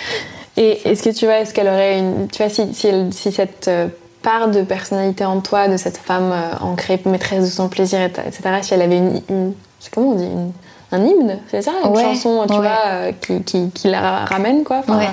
[0.57, 2.29] Et est-ce que tu vois, est-ce qu'elle aurait une.
[2.29, 3.88] Tu vois, si, si, elle- si cette euh,
[4.22, 8.07] part de personnalité en toi, de cette femme euh, ancrée, maîtresse de son plaisir, et-
[8.07, 9.22] etc., si elle avait une.
[9.31, 10.53] une- c'est comment on dit une-
[10.92, 12.59] Un hymne C'est ça Une Ouais, chanson, tu ouais.
[12.59, 15.09] vois, euh, qui, qui, qui la ramène, quoi Enfin, Ouais.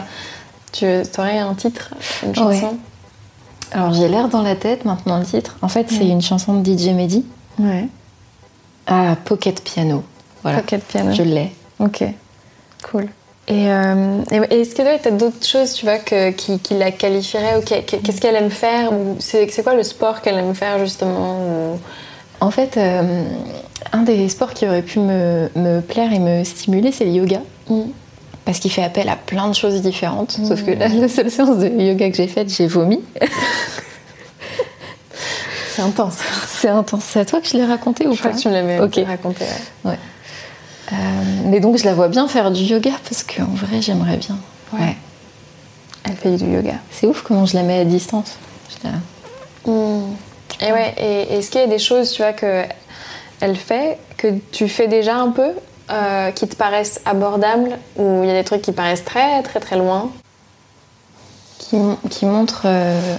[0.74, 0.86] Tu
[1.20, 1.92] aurais un titre,
[2.26, 2.78] une chanson
[3.72, 5.58] Alors, j'ai l'air dans la tête maintenant le titre.
[5.62, 6.12] En fait, c'est Mm.
[6.12, 7.26] une chanson de DJ Mehdi.
[7.60, 7.88] Ouais.
[8.88, 10.04] Ah, Pocket Piano.
[10.44, 10.60] Voilà.
[10.60, 11.12] Pocket piano.
[11.12, 11.52] Je l'ai.
[11.80, 12.04] Ok,
[12.90, 13.08] cool.
[13.50, 16.74] Et, euh, et est-ce que toi, tu as d'autres choses, tu vois, que, qui, qui
[16.76, 20.80] la qualifieraient ou Qu'est-ce qu'elle aime faire ou C'est quoi le sport qu'elle aime faire,
[20.80, 21.38] justement
[21.74, 21.80] ou-
[22.40, 23.24] En fait, euh,
[23.94, 27.40] un des sports qui aurait pu me, me plaire et me stimuler, c'est le yoga.
[28.48, 30.32] Parce qu'il fait appel à plein de choses différentes.
[30.48, 33.02] Sauf que là, la seule séance de yoga que j'ai faite, j'ai vomi.
[35.76, 36.16] C'est intense.
[36.48, 37.04] C'est intense.
[37.06, 38.80] C'est à toi que je l'ai raconté ou Je crois pas que tu me l'avais
[38.80, 39.00] Ok.
[39.06, 39.46] raconté.
[39.86, 40.00] ouais.
[40.94, 40.96] Euh,
[41.46, 44.38] mais donc, je la vois bien faire du yoga parce qu'en vrai, j'aimerais bien.
[44.74, 44.80] Ouais.
[44.80, 44.96] Ouais.
[46.06, 46.76] Elle fait du yoga.
[46.92, 48.38] C'est ouf comment je la mets à distance.
[48.70, 52.64] Je la- Et ouais, et est-ce qu'il y a des choses, tu vois, que
[53.42, 55.50] elle fait, que tu fais déjà un peu,
[55.90, 59.60] euh, qui te paraissent abordables, ou il y a des trucs qui paraissent très très
[59.60, 60.10] très loin
[61.60, 61.78] qui,
[62.10, 63.18] qui montre euh,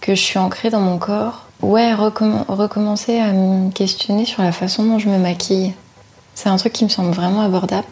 [0.00, 1.44] que je suis ancrée dans mon corps.
[1.62, 5.72] Ouais, recommen- recommencer à me questionner sur la façon dont je me maquille.
[6.34, 7.86] C'est un truc qui me semble vraiment abordable.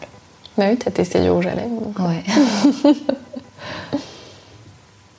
[0.57, 1.81] Bah oui, t'as testé du rouge à lèvres.
[1.81, 1.99] donc.
[1.99, 2.23] Ouais.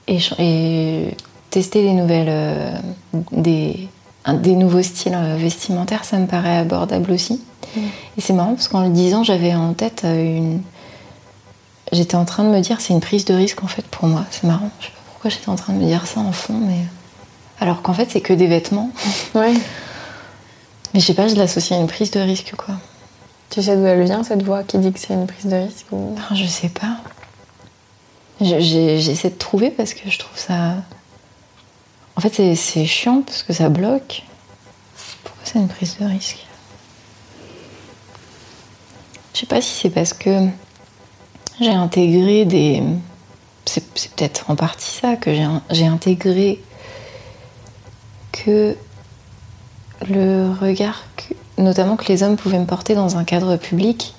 [0.38, 1.10] et
[1.50, 2.28] tester des nouvelles.
[2.28, 2.70] euh,
[3.32, 3.88] des,
[4.34, 7.40] des nouveaux styles euh, vestimentaires, ça me paraît abordable aussi.
[7.76, 7.80] Mm.
[8.16, 10.60] Et c'est marrant parce qu'en le disant, j'avais en tête une.
[11.92, 14.24] J'étais en train de me dire, c'est une prise de risque en fait pour moi.
[14.30, 14.70] C'est marrant.
[14.80, 16.80] Je sais pas pourquoi j'étais en train de me dire ça en fond, mais.
[17.60, 18.90] Alors qu'en fait, c'est que des vêtements.
[19.34, 19.54] Ouais.
[20.94, 22.74] Mais je sais pas, je l'associe à une prise de risque quoi.
[23.50, 25.86] Tu sais d'où elle vient cette voix qui dit que c'est une prise de risque
[25.92, 26.14] ou...
[26.18, 26.96] Ah, je sais pas.
[28.40, 30.74] J'essaie de trouver parce que je trouve ça.
[32.16, 34.22] En fait, c'est chiant parce que ça bloque.
[35.22, 36.46] Pourquoi c'est une prise de risque?
[39.34, 40.48] Je sais pas si c'est parce que
[41.60, 42.82] j'ai intégré des.
[43.66, 43.84] C'est
[44.16, 45.30] peut-être en partie ça que
[45.70, 46.62] j'ai intégré
[48.32, 48.76] que
[50.08, 51.02] le regard,
[51.58, 54.14] notamment que les hommes pouvaient me porter dans un cadre public,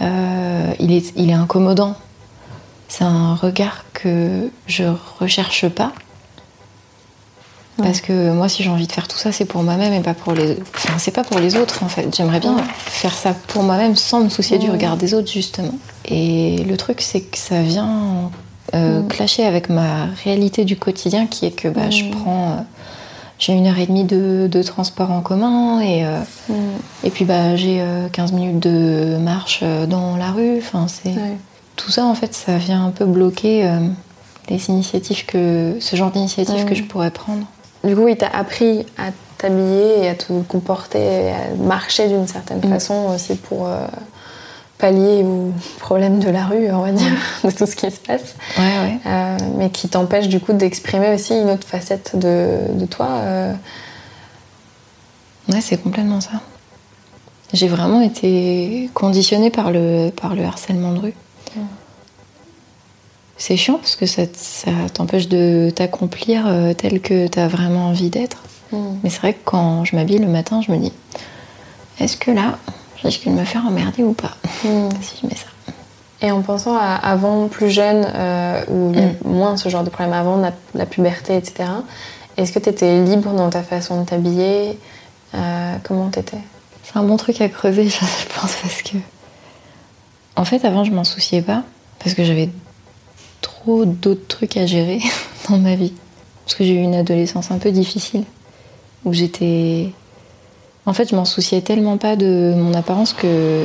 [0.00, 1.96] euh, il, est, il est incommodant
[2.92, 4.84] c'est un regard que je
[5.18, 5.94] recherche pas.
[7.78, 10.14] Parce que moi, si j'ai envie de faire tout ça, c'est pour moi-même et pas
[10.14, 10.58] pour les.
[10.76, 12.14] Enfin, c'est pas pour les autres en fait.
[12.14, 15.74] J'aimerais bien faire ça pour moi-même sans me soucier du regard des autres justement.
[16.04, 18.30] Et le truc, c'est que ça vient
[18.74, 19.08] euh, mm.
[19.08, 22.10] clasher avec ma réalité du quotidien, qui est que bah, je mm.
[22.10, 22.50] prends.
[22.50, 22.62] Euh,
[23.38, 26.54] j'ai une heure et demie de, transport en commun et, euh, mm.
[27.04, 27.82] et puis bah, j'ai
[28.12, 30.58] 15 minutes de marche dans la rue.
[30.58, 31.14] Enfin, c'est
[31.76, 33.80] tout ça, en fait, ça vient un peu bloquer euh,
[34.48, 37.46] les initiatives que, ce genre d'initiatives que je pourrais prendre.
[37.84, 42.26] Du coup, il t'a appris à t'habiller et à te comporter, et à marcher d'une
[42.26, 42.70] certaine mm.
[42.70, 43.86] façon aussi pour euh,
[44.78, 47.12] pallier aux problèmes de la rue, on va dire,
[47.44, 48.36] de tout ce qui se passe.
[48.56, 48.98] Ouais, ouais.
[49.06, 53.08] Euh, mais qui t'empêche du coup d'exprimer aussi une autre facette de, de toi.
[55.48, 56.40] Ouais, c'est complètement ça.
[57.52, 61.14] J'ai vraiment été conditionnée par le, par le harcèlement de rue.
[63.44, 64.22] C'est chiant parce que ça,
[64.94, 68.36] t'empêche de t'accomplir euh, tel que tu as vraiment envie d'être.
[68.70, 68.76] Mm.
[69.02, 70.92] Mais c'est vrai que quand je m'habille le matin, je me dis
[71.98, 72.56] est-ce que là,
[72.98, 74.90] je risque de me faire emmerder ou pas mm.
[75.02, 75.48] si je mets ça
[76.24, 79.82] Et en pensant à avant, plus jeune, euh, où il y a moins ce genre
[79.82, 80.40] de problème, avant
[80.72, 81.68] la, puberté, etc.,
[82.36, 84.78] est-ce que tu étais libre dans ta façon de t'habiller
[85.34, 86.38] euh, Comment t'étais?
[86.84, 88.98] C'est un bon truc à creuser, je pense, parce que.
[90.36, 91.64] En fait, avant, je m'en souciais pas,
[91.98, 92.48] parce que j'avais
[93.42, 95.00] trop d'autres trucs à gérer
[95.50, 95.92] dans ma vie.
[96.44, 98.24] Parce que j'ai eu une adolescence un peu difficile,
[99.04, 99.90] où j'étais...
[100.84, 103.64] En fait, je m'en souciais tellement pas de mon apparence que,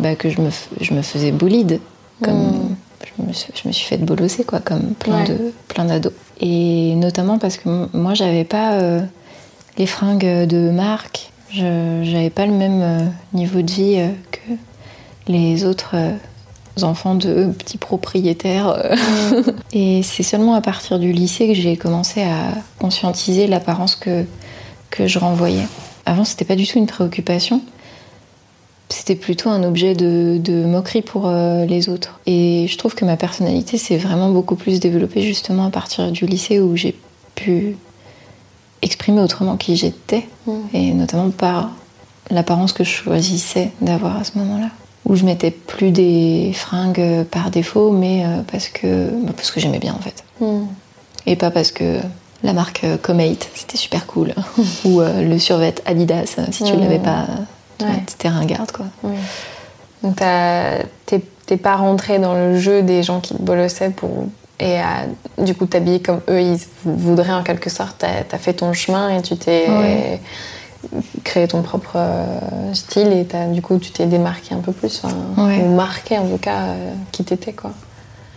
[0.00, 0.48] bah, que je, me,
[0.80, 1.80] je me faisais bolide.
[2.22, 2.76] Comme hmm.
[3.18, 6.14] je, me suis, je, me suis, fait bolosser, quoi, comme plein de plein d'ados.
[6.40, 9.02] Et notamment parce que moi, j'avais pas euh,
[9.76, 11.32] les fringues de marque.
[11.50, 13.00] Je j'avais pas le même euh,
[13.34, 14.54] niveau de vie euh, que
[15.30, 15.94] les autres
[16.82, 18.68] enfants de petits propriétaires.
[18.68, 19.42] Euh.
[19.72, 24.24] Et c'est seulement à partir du lycée que j'ai commencé à conscientiser l'apparence que,
[24.90, 25.66] que je renvoyais.
[26.06, 27.62] Avant, c'était pas du tout une préoccupation.
[28.88, 32.20] C'était plutôt un objet de, de moquerie pour euh, les autres.
[32.26, 36.26] Et je trouve que ma personnalité s'est vraiment beaucoup plus développée justement à partir du
[36.26, 36.94] lycée où j'ai
[37.34, 37.76] pu
[38.82, 40.28] exprimer autrement qui j'étais,
[40.74, 41.70] et notamment par
[42.30, 44.68] l'apparence que je choisissais d'avoir à ce moment-là
[45.06, 49.60] où je mettais plus des fringues par défaut, mais euh, parce que, bah, parce que
[49.60, 50.24] j'aimais bien en fait.
[50.40, 50.66] Hmm.
[51.26, 51.98] Et pas parce que
[52.42, 54.34] la marque euh, Comate, c'était super cool.
[54.84, 56.80] Ou euh, le survêt Adidas, si tu ne hmm.
[56.80, 57.26] l'avais pas,
[58.06, 58.86] c'était ringarde quoi.
[60.02, 60.16] Donc
[61.46, 64.26] t'es pas rentré dans le jeu des gens qui te bolossaient pour
[64.60, 64.78] et
[65.38, 67.96] du coup t'habiller comme eux ils voudraient en quelque sorte.
[67.98, 69.66] T'as as fait ton chemin et tu t'es
[71.24, 75.02] créer ton propre euh, style et du coup tu t'es démarqué un peu plus,
[75.36, 77.72] ou marqué en tout cas euh, qui t'étais quoi.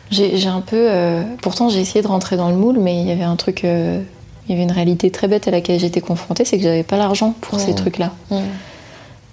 [0.10, 0.88] J'ai un peu.
[0.90, 3.64] Euh, pourtant j'ai essayé de rentrer dans le moule, mais il y avait un truc.
[3.64, 4.06] il
[4.50, 7.36] y avait une réalité très bête à laquelle j'étais confrontée, c'est que j'avais pas l'argent
[7.42, 8.12] pour ces trucs-là.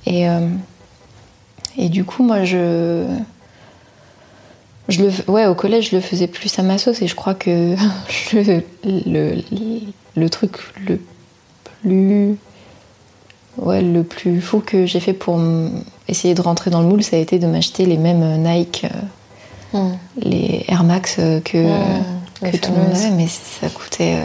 [0.06, 0.26] Et,
[1.78, 3.04] et du coup, moi je.
[4.86, 7.32] Je le, ouais, au collège, je le faisais plus à ma sauce et je crois
[7.32, 7.74] que
[8.34, 9.38] le, le,
[10.14, 11.00] le truc le
[11.84, 12.36] plus
[13.58, 15.38] Ouais, le plus fou que j'ai fait pour
[16.08, 18.86] essayer de rentrer dans le moule, ça a été de m'acheter les mêmes euh, Nike,
[19.74, 19.96] euh, hmm.
[20.18, 22.50] les Air Max euh, que, hmm.
[22.50, 24.16] que tout le monde avait, mais ça coûtait.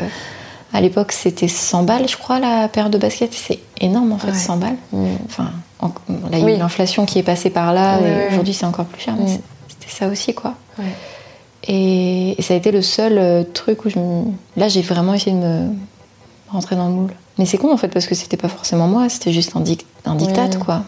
[0.74, 3.34] à l'époque, c'était 100 balles, je crois, la paire de baskets.
[3.34, 4.76] C'est énorme en fait, 100 balles.
[4.92, 5.06] Hmm.
[5.26, 8.66] Enfin, là, il y a eu l'inflation qui est passée par là, et aujourd'hui, c'est
[8.66, 9.28] encore plus cher, mais
[9.68, 10.56] c'était ça aussi, quoi.
[11.68, 14.00] Et, ça a été le seul truc où je
[14.58, 15.70] Là, j'ai vraiment essayé de me
[16.50, 17.14] rentrer dans le moule.
[17.40, 19.64] Mais c'est con en fait parce que c'était pas forcément moi, c'était juste un,
[20.06, 20.84] un diktat quoi.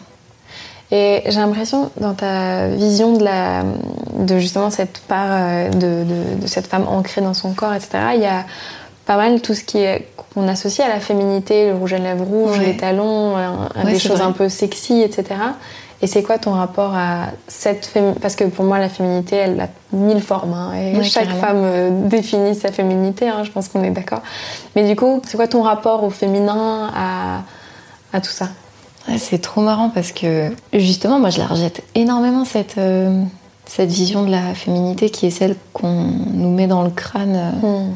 [0.90, 3.64] Et j'ai l'impression dans ta vision de, la,
[4.18, 6.04] de justement cette part euh, de,
[6.42, 8.44] de, cette femme ancrée dans son corps, etc., il y a
[9.06, 12.24] pas mal tout ce qui est qu'on associe à la féminité, le rouge à lèvres
[12.24, 13.36] rouge, les talons,
[13.84, 15.40] des choses un peu sexy, etc.
[16.02, 19.60] Et c'est quoi ton rapport à cette féminité Parce que pour moi, la féminité, elle
[19.60, 20.52] a mille formes.
[20.52, 24.20] Hein, et chaque femme euh, définit sa féminité, hein, je pense qu'on est d'accord.
[24.74, 27.42] Mais du coup, c'est quoi ton rapport au féminin, à,
[28.12, 28.48] à tout ça?
[29.16, 33.22] C'est trop marrant parce que justement, moi, je la rejette énormément, cette, euh,
[33.64, 37.54] cette vision de la féminité qui est celle qu'on nous met dans le crâne.
[37.62, 37.92] Hmm.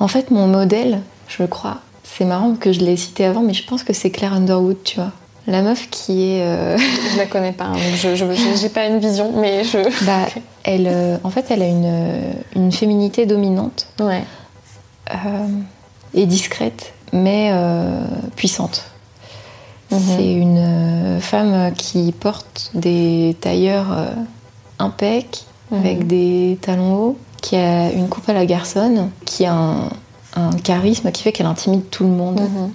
[0.00, 3.66] En fait, mon modèle, je crois, c'est marrant que je l'ai cité avant, mais je
[3.66, 5.12] pense que c'est Claire Underwood, tu vois.
[5.46, 6.42] La meuf qui est.
[6.42, 6.76] Euh,
[7.12, 9.78] je la connais pas, hein, je, j'ai pas une vision, mais je.
[10.04, 10.26] Bah,
[10.64, 13.88] elle, euh, en fait, elle a une, une féminité dominante.
[13.98, 14.22] Ouais.
[15.12, 15.46] Euh,
[16.14, 17.52] et discrète, mais
[18.36, 18.84] puissante.
[19.90, 20.00] Mhm.
[20.16, 23.86] C'est une femme qui porte des tailleurs
[24.78, 25.78] impec, mhm.
[25.78, 31.10] avec des talons hauts, qui a une coupe à la garçonne, qui a un, charisme
[31.10, 32.40] qui fait qu'elle intimide tout le monde.
[32.40, 32.70] Mhm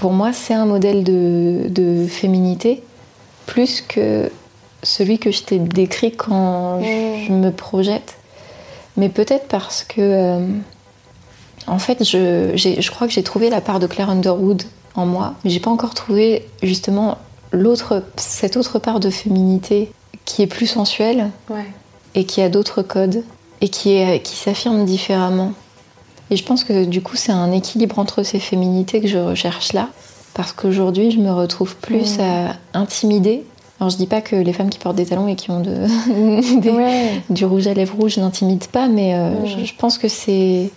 [0.00, 2.82] pour moi, c'est un modèle de, féminité
[3.44, 4.32] plus que
[4.82, 6.84] celui que je t'ai décrit quand mmh.
[7.26, 8.16] je me projette.
[8.96, 10.46] Mais peut-être parce que, euh,
[11.66, 14.62] en fait, je, je, crois que j'ai trouvé la part de Claire Underwood
[14.94, 17.18] en moi, mais j'ai pas encore trouvé justement
[17.52, 19.92] l'autre, cette autre part de féminité
[20.24, 21.28] qui est plus sensuelle
[22.14, 23.22] et qui a d'autres codes
[23.60, 25.52] et qui, est, qui s'affirme différemment.
[26.30, 29.72] Et je pense que du coup, c'est un équilibre entre ces féminités que je recherche
[29.72, 29.88] là.
[30.34, 32.22] Parce qu'aujourd'hui, je me retrouve plus mmh.
[32.22, 33.44] à intimider.
[33.80, 35.86] Alors, je dis pas que les femmes qui portent des talons et qui ont de,
[37.32, 39.64] du rouge à lèvres rouge n'intimident pas, mais euh, mmh.
[39.64, 40.70] je, pense que c'est.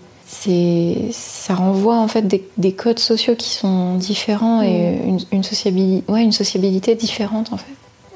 [1.11, 6.23] Ça renvoie en fait des, codes sociaux qui sont différents et une, une, sociabilité, ouais,
[6.23, 7.73] une sociabilité différente en fait.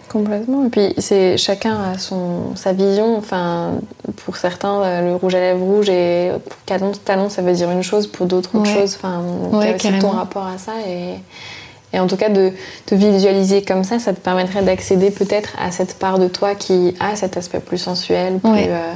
[0.09, 0.65] Complètement.
[0.65, 3.17] Et puis c'est chacun a son sa vision.
[3.17, 3.73] Enfin,
[4.25, 7.69] pour certains, euh, le rouge à lèvres rouge et pour talon, talon, ça veut dire
[7.71, 8.95] une chose, pour d'autres autre chose.
[8.95, 9.21] Enfin,
[9.79, 11.15] c'est ton rapport à ça et,
[11.93, 12.51] et en tout cas de
[12.85, 16.95] te visualiser comme ça, ça te permettrait d'accéder peut-être à cette part de toi qui
[16.99, 18.93] a cet aspect plus sensuel, plus euh,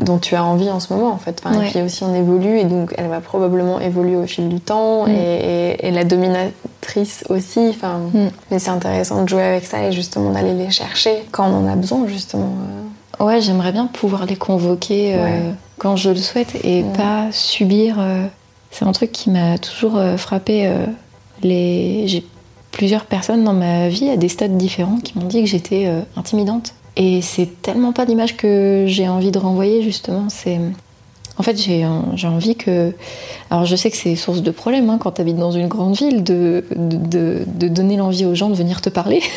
[0.00, 1.40] dont tu as envie en ce moment en fait.
[1.44, 4.60] Enfin, Et puis aussi on évolue et donc elle va probablement évoluer au fil du
[4.60, 5.10] temps mm.
[5.10, 7.68] et, la dominatrice aussi.
[7.70, 8.30] Enfin, mm.
[8.50, 11.68] Mais c'est intéressant de jouer avec ça et justement d'aller les chercher quand on en
[11.68, 12.52] a besoin justement.
[13.20, 13.24] Euh.
[13.24, 17.96] Ouais, j'aimerais bien pouvoir les convoquer euh, quand je le souhaite et pas subir.
[17.98, 18.26] Euh,
[18.70, 20.72] c'est un truc qui m'a toujours frappé.
[21.42, 22.04] les...
[22.06, 22.24] J'ai
[22.70, 26.72] plusieurs personnes dans ma vie à des stades différents qui m'ont dit que j'étais intimidante.
[26.96, 30.28] Et c'est tellement pas l'image que j'ai envie de renvoyer, justement.
[30.28, 30.60] C'est.
[31.38, 31.84] En fait, j'ai
[32.26, 32.92] envie que.
[33.50, 35.96] Alors, je sais que c'est source de problème hein, quand tu habites dans une grande
[35.96, 39.22] ville, de, de, de donner l'envie aux gens de venir te parler.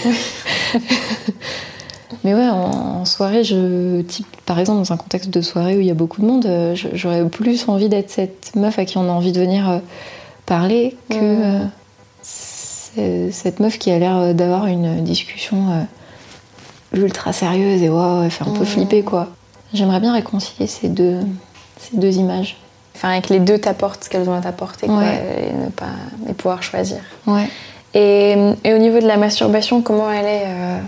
[2.24, 5.86] Mais ouais, en, soirée, je, type, par exemple, dans un contexte de soirée où il
[5.88, 9.10] y a beaucoup de monde, euh, j'aurais plus envie d'être cette meuf à qui on
[9.10, 9.80] a envie de venir euh,
[10.46, 11.18] parler que
[12.98, 15.86] euh, cette meuf qui a l'air d'avoir une discussion
[16.94, 19.28] ultra sérieuse et ouais, fait un peu flipper quoi.
[19.74, 21.20] J'aimerais bien réconcilier ces deux,
[21.80, 22.58] ces deux images.
[22.96, 25.86] Enfin, avec les deux t'apportent ce qu'elles ont à t'apporter quoi, et ne pas
[26.30, 27.00] et pouvoir choisir.
[27.26, 27.48] Ouais.
[27.96, 30.80] Et, et, au niveau de la masturbation, comment elle est euh,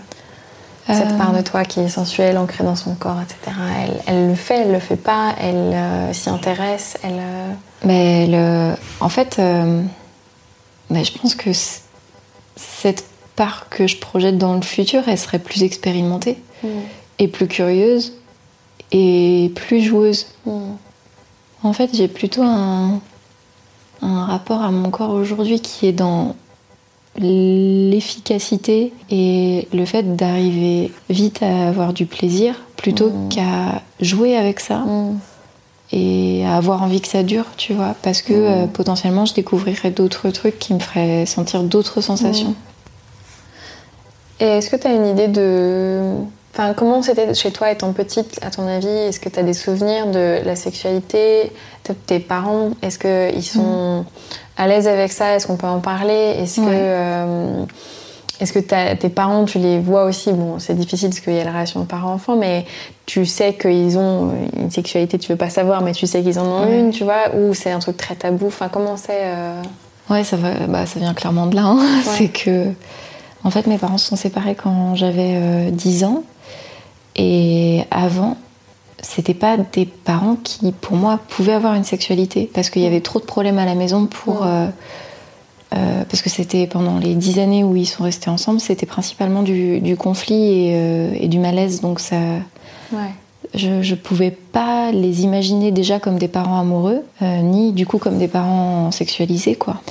[0.87, 1.17] cette euh.
[1.17, 3.57] part de toi qui est sensuelle, ancrée dans son corps, etc.
[3.83, 7.21] Elle, elle le fait, elle le fait pas, elle euh, s'y intéresse, elle.
[7.83, 9.39] Mais elle, en fait,
[10.89, 11.51] mais je pense que
[12.55, 16.67] cette part que je projette dans le futur, elle serait plus expérimentée mm.
[17.19, 18.13] et plus curieuse
[18.91, 20.27] et plus joueuse.
[20.45, 20.73] Mm.
[21.63, 23.01] En fait, j'ai plutôt un,
[24.01, 26.35] un rapport à mon corps aujourd'hui qui est dans
[27.17, 33.29] l'efficacité et le fait d'arriver vite à avoir du plaisir plutôt mm.
[33.29, 34.83] qu'à jouer avec ça
[35.91, 39.91] et à avoir envie que ça dure, tu vois, parce que euh, potentiellement je découvrirais
[39.91, 42.55] d'autres trucs qui me feraient sentir d'autres sensations.
[44.39, 46.01] Et est-ce que tu as une idée de.
[46.53, 49.53] Enfin, comment c'était chez toi étant petite, à ton avis Est-ce que tu as des
[49.53, 51.51] souvenirs de la sexualité
[52.05, 54.05] Tes parents, est-ce qu'ils sont mm.
[54.57, 55.35] à l'aise avec ça?
[55.35, 56.35] Est-ce qu'on peut en parler?
[56.39, 56.67] Est-ce que.
[56.67, 57.65] Euh,
[58.41, 60.33] est-ce que tes parents, tu les vois aussi?
[60.33, 62.65] Bon, c'est difficile parce qu'il y a la relation parent-enfant, mais
[63.05, 66.45] tu sais qu'ils ont une sexualité, tu veux pas savoir, mais tu sais qu'ils en
[66.45, 67.33] ont une, tu vois?
[67.33, 68.47] Ou c'est un truc très tabou?
[68.47, 69.61] Enfin, comment c'est euh?
[70.09, 71.63] Ouais, ça, va, bah, ça vient clairement de là.
[71.65, 71.79] Hein.
[72.03, 72.67] C'est que
[73.45, 76.23] en fait, mes parents se sont séparés quand j'avais 10 euh, ans.
[77.15, 78.37] Et avant,
[79.03, 82.49] c'était pas des parents qui, pour moi, pouvaient avoir une sexualité.
[82.51, 84.43] Parce qu'il y avait trop de problèmes à la maison pour.
[84.43, 84.67] Euh,
[85.75, 89.43] euh, parce que c'était pendant les 10 années où ils sont restés ensemble, c'était principalement
[89.43, 91.81] du, conflit et, du malaise.
[91.81, 92.17] Donc ça.
[93.53, 97.99] je, je pouvais pas les imaginer déjà comme des parents amoureux, euh, ni du coup
[97.99, 99.81] comme des parents sexualisés, quoi.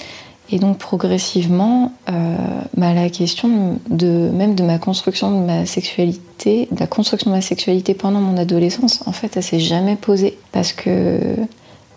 [0.51, 2.37] Et donc progressivement, euh,
[2.77, 7.37] bah, la question de même de ma construction de ma sexualité, de la construction de
[7.37, 11.19] ma sexualité pendant mon adolescence, en fait, elle s'est jamais posée parce que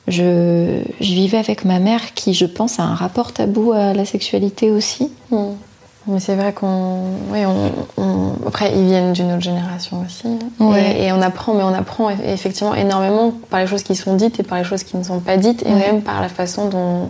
[0.08, 4.06] je, je, vivais avec ma mère qui, je pense, a un rapport tabou à la
[4.06, 5.12] sexualité aussi.
[5.32, 5.38] Mmh.
[6.08, 7.02] Mais c'est vrai qu'on.
[7.30, 8.48] Oui, on, on...
[8.48, 10.40] Après, ils viennent d'une autre génération aussi.
[10.62, 11.02] Ouais.
[11.02, 14.40] Et, et, on apprend, mais on apprend effectivement énormément par les choses qui sont dites
[14.40, 15.92] et par les choses qui ne sont pas dites, et Ouais.
[15.92, 17.10] même par la façon dont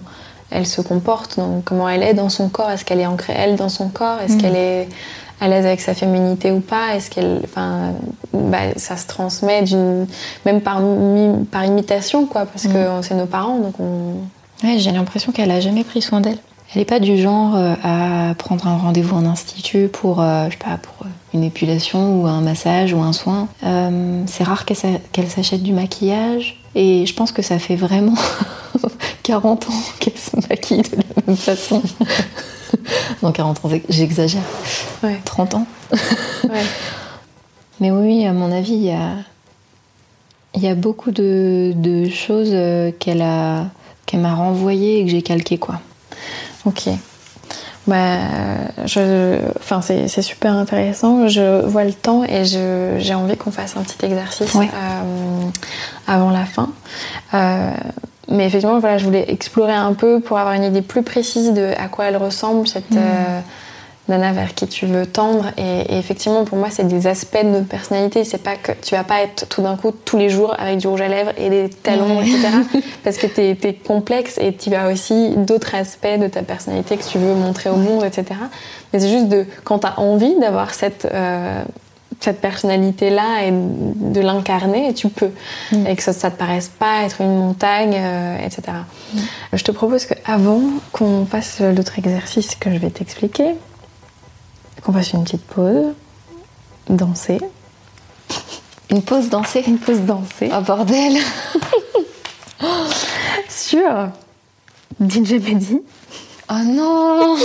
[0.49, 2.69] elle se comporte, donc comment elle est dans son corps.
[2.69, 4.19] Est-ce qu'elle est ancrée, elle, dans son corps?
[4.21, 4.41] Est-ce Mm.
[4.41, 4.87] qu'elle est
[5.41, 6.95] à l'aise avec sa féminité ou pas?
[6.95, 7.41] Est-ce qu'elle.
[7.43, 7.93] Enfin,
[8.33, 10.07] bah, ça se transmet d'une.
[10.45, 10.81] Même par,
[11.51, 12.73] par imitation, quoi, parce Mm.
[12.73, 14.13] que c'est nos parents, donc on.
[14.63, 16.39] Ouais, j'ai l'impression qu'elle a jamais pris soin d'elle.
[16.74, 20.51] Elle n'est pas du genre euh, à prendre un rendez-vous en institut pour, euh, je
[20.51, 23.47] sais pas, pour euh, une épilation ou un massage ou un soin.
[23.63, 26.61] Euh, c'est rare qu'elle s'a- qu'elle s'achète du maquillage.
[26.76, 28.13] Et je pense que ça fait vraiment
[29.24, 31.82] 40 ans qu'elle se maquille de la même façon.
[33.24, 34.43] non, 40 ans, j'exagère.
[35.03, 35.20] Ouais.
[35.26, 35.65] 30 ans.
[36.43, 36.63] Ouais.
[37.80, 39.11] Mais oui, à mon avis, il y a,
[40.55, 42.55] il y a beaucoup de, de choses
[42.99, 43.65] qu'elle a
[44.05, 45.80] qu'elle m'a renvoyées et que j'ai calquées, quoi.
[46.66, 46.89] Ok.
[47.88, 48.18] Bah,
[48.86, 51.28] je, enfin, c'est super intéressant.
[51.30, 54.70] Je vois le temps et je- j'ai envie qu'on fasse un petit exercice Ouais.
[54.74, 55.45] euh,
[56.05, 56.70] avant la fin.
[57.34, 57.72] Euh,
[58.30, 61.72] mais effectivement, voilà, je voulais explorer un peu pour avoir une idée plus précise de
[61.78, 62.97] à quoi elle ressemble, cette Mhm.
[62.99, 63.39] euh,
[64.10, 65.45] nana vers qui tu veux tendre.
[65.58, 68.24] Et, et effectivement, pour moi, c'est des aspects de notre personnalité.
[68.24, 70.88] C'est pas que tu vas pas être tout d'un coup tous les jours avec du
[70.88, 72.28] rouge à lèvres et des talons, Ouais.
[72.30, 72.47] etc.
[73.03, 77.03] Parce que t'es es complexe et tu as aussi d'autres aspects de ta personnalité que
[77.03, 78.39] tu veux montrer au monde, etc.
[78.93, 81.64] Mais c'est juste de quand tu as envie d'avoir cette euh,
[82.20, 85.30] cette personnalité-là et de l'incarner, tu peux.
[85.72, 85.86] Mm.
[85.88, 88.64] Et que ça, ça te paraisse pas être une montagne, euh, etc.
[89.53, 93.53] Je te propose qu'avant qu'on fasse l'autre exercice que je vais t'expliquer,
[94.82, 95.93] qu'on fasse une petite pause,
[96.89, 97.39] danser.
[98.89, 99.63] Une pause dansée.
[99.67, 100.49] Une pause danser.
[100.53, 101.17] Oh bordel
[103.49, 104.13] Sur
[104.99, 105.80] DJ Mehdi.
[106.49, 107.38] Oh non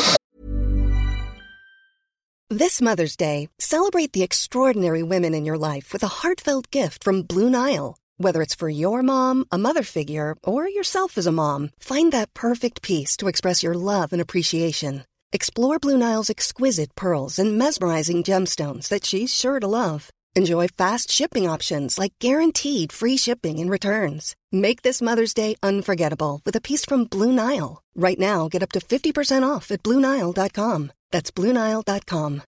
[2.48, 7.22] This Mother's Day, celebrate the extraordinary women in your life with a heartfelt gift from
[7.22, 7.96] Blue Nile.
[8.18, 12.34] Whether it's for your mom, a mother figure, or yourself as a mom, find that
[12.34, 15.04] perfect piece to express your love and appreciation.
[15.34, 20.10] Explore Blue Nile's exquisite pearls and mesmerizing gemstones that she's sure to love.
[20.36, 24.36] Enjoy fast shipping options like guaranteed free shipping and returns.
[24.52, 27.82] Make this Mother's Day unforgettable with a piece from Blue Nile.
[27.96, 30.92] Right now, get up to 50% off at BlueNile.com.
[31.10, 32.42] That's BlueNile.com.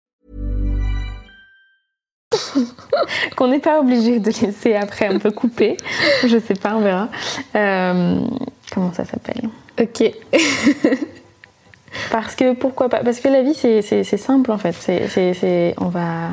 [3.37, 5.79] Qu'on n'est pas obligé de laisser après, on peut couper.
[6.27, 7.09] Je sais pas, on verra.
[7.55, 8.29] Euh,
[8.71, 9.49] comment ça s'appelle
[9.81, 10.03] Ok.
[12.11, 12.99] Parce que pourquoi pas?
[12.99, 14.75] Parce que la vie c'est simple en fait.
[14.75, 16.31] C'est on va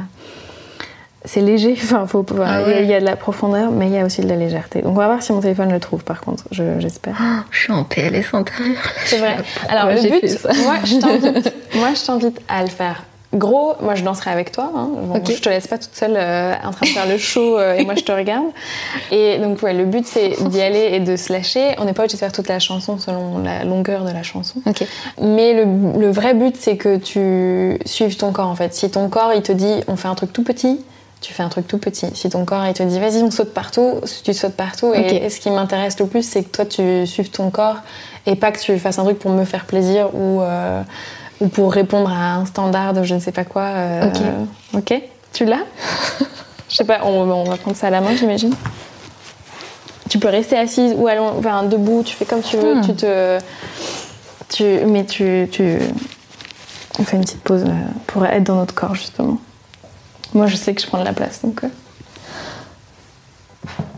[1.26, 1.74] c'est léger.
[1.84, 2.84] Enfin, faut il y a- Ah ouais.
[2.84, 4.82] il y, a de la profondeur, mais il y a aussi de la légèreté.
[4.82, 6.03] Donc on va voir si mon téléphone le trouve.
[6.03, 7.16] Par contre, je- j'espère.
[7.51, 8.82] Je suis en PLS intérieur.
[9.05, 9.38] C'est vrai.
[9.70, 10.39] Alors le but,
[11.76, 13.03] moi je t'invite à le faire.
[13.34, 14.70] Gros, moi je danserai avec toi.
[14.76, 14.90] Hein.
[14.92, 15.22] Bon.
[15.26, 17.86] Je te laisse pas toute seule euh, en train de faire le show euh, et
[17.86, 18.48] moi je te regarde.
[19.10, 21.76] Et donc ouais, le but c'est d'y aller et de se lâcher.
[21.78, 24.62] On n'est pas obligé de faire toute la chanson selon la longueur de la chanson.
[25.22, 28.74] Mais le, le vrai but, c'est que tu suives ton corps en fait.
[28.74, 30.82] Si ton corps il te dit on fait un truc tout petit,
[31.22, 32.08] tu fais un truc tout petit.
[32.14, 34.94] Si ton corps il te dit vas-y on saute partout, tu sautes partout.
[34.94, 37.78] Et ce qui m'intéresse le plus, c'est que toi tu suives ton corps
[38.26, 40.82] et pas que tu fasses un truc pour me faire plaisir ou, euh,
[41.42, 43.64] ou pour répondre à un standard de je ne sais pas quoi.
[43.64, 44.22] euh, Ok.
[44.92, 45.02] Ok.
[45.34, 45.58] Tu l'as
[46.70, 48.54] Je sais pas, on, on va prendre ça à la main, j'imagine.
[50.10, 52.82] Tu peux rester assise ou allons, enfin, debout, tu fais comme tu veux, Hmm.
[52.86, 53.38] tu te.
[54.50, 55.78] Tu, mais tu, tu.
[57.00, 57.72] On fait une petite pause euh,
[58.08, 59.38] pour être dans notre corps, justement.
[60.34, 61.64] Moi, je sais que je prends de la place, donc.
[61.64, 61.68] euh.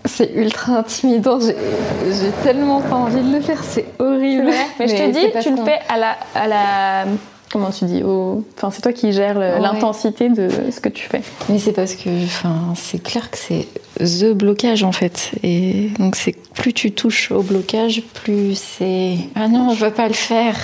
[0.05, 1.39] C'est ultra intimidant.
[1.39, 3.63] J'ai tellement pas envie de le faire.
[3.63, 4.51] C'est horrible.
[4.79, 6.17] Mais, je te dis, tu le fais à la.
[6.35, 7.05] À la
[7.53, 8.43] comment tu dis au...
[8.57, 9.59] Enfin, c'est toi qui gères Ouais.
[9.59, 11.21] l'intensité de ce que tu fais.
[11.49, 13.67] Mais c'est parce que, enfin, c'est clair que c'est
[13.99, 15.31] the blocage en fait.
[15.43, 20.07] Et donc c'est plus tu touches au blocage, plus c'est ah non, je veux pas
[20.09, 20.55] le faire.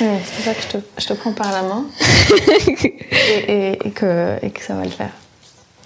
[0.00, 1.84] Ouais, c'est pour ça que je te, je te prends par la main
[2.68, 5.12] et, et- et que, et que ça va le faire.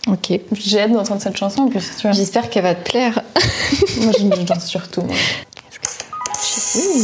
[0.07, 0.39] Ok.
[0.53, 1.91] J'ai hâte d'entendre cette chanson en plus.
[2.13, 3.23] J'espère qu'elle va te plaire.
[4.03, 5.01] Moi, je, je danse surtout.
[5.03, 5.15] Moi.
[6.77, 7.03] Oui.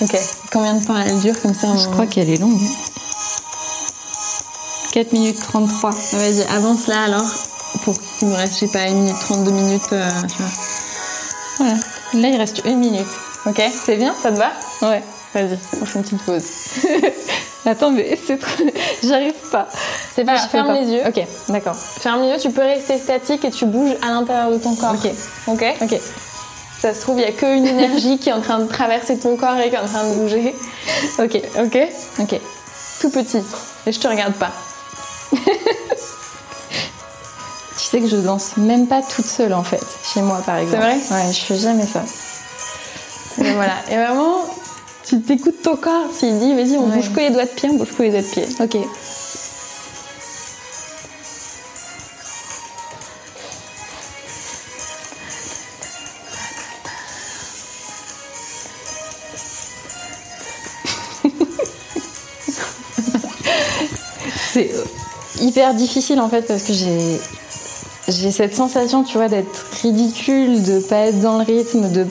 [0.00, 0.16] Ok,
[0.52, 2.60] combien de temps elle dure comme ça Je crois qu'elle est longue.
[4.92, 5.90] 4 minutes 33.
[6.12, 7.26] Vas-y, avance là alors.
[7.84, 10.50] pour qu'il me reste, je sais pas, une minute, 32 minutes, euh, tu vois.
[11.58, 11.74] Voilà.
[12.14, 13.06] Là, il reste une minute.
[13.46, 14.52] Ok, c'est bien, ça te va?
[14.82, 15.02] Ouais.
[15.34, 16.44] Vas-y, on fait une petite pause.
[17.66, 18.64] Attends, mais c'est trop...
[19.02, 19.68] J'arrive pas.
[20.14, 20.80] C'est pas, grave, ferme pas.
[20.80, 21.02] les yeux.
[21.06, 21.76] Ok, d'accord.
[21.76, 24.94] Ferme les yeux, tu peux rester statique et tu bouges à l'intérieur de ton corps.
[24.94, 25.10] Ok.
[25.48, 25.64] Ok?
[25.82, 26.00] Ok.
[26.80, 29.36] Ça se trouve, il y a qu'une énergie qui est en train de traverser ton
[29.36, 30.54] corps et qui est en train de bouger.
[31.18, 31.40] Ok.
[31.60, 31.78] Ok
[32.20, 32.40] Ok.
[33.00, 33.42] Tout petit.
[33.86, 34.52] Et je te regarde pas.
[37.76, 39.80] Tu sais que je danse même pas toute seule en fait,
[40.12, 40.82] chez moi par exemple.
[40.82, 42.02] vrai Ouais, je fais jamais ça.
[43.40, 43.74] Et voilà.
[43.90, 44.44] Et vraiment,
[45.06, 46.08] tu t'écoutes ton corps.
[46.12, 46.96] S'il dit, vas-y, on Ouais.
[46.96, 48.46] bouge que les doigts de pied, on bouge que les doigts de pied.
[48.60, 48.76] Ok.
[65.40, 67.18] Hyper difficile en fait parce que j'ai
[68.08, 72.06] j'ai cette sensation, tu vois, d'être ridicule, de pas être dans le rythme, de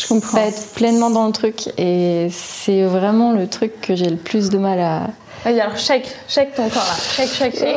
[0.00, 0.38] Je comprends.
[0.38, 1.68] pas être pleinement dans le truc.
[1.76, 5.08] Et c'est vraiment le truc que j'ai le plus de mal à.
[5.44, 6.96] Vas-y, alors shake, shake ton corps là.
[7.14, 7.76] Shake, shake, shake.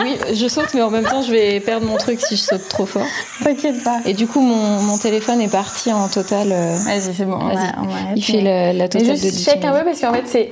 [0.00, 2.68] Oui, je saute, mais en même temps, je vais perdre mon truc si je saute
[2.68, 3.06] trop fort.
[3.42, 3.98] T'inquiète pas.
[4.04, 6.48] Et du coup, mon, mon téléphone est parti en total.
[6.52, 7.38] euh, Vas-y, c'est bon.
[7.40, 7.56] On Vas-y.
[7.56, 9.84] va, on va il fait la, la Mais totale de juste 10 shake un peu
[9.84, 10.50] parce qu'en fait, c'est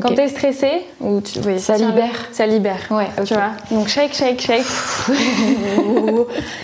[0.00, 2.10] quand t'es stressé, ou tu, oui, Ça libère.
[2.32, 2.80] Ça libère.
[2.90, 3.24] Ouais, ok.
[3.24, 4.64] Tu vois Donc shake, shake, shake.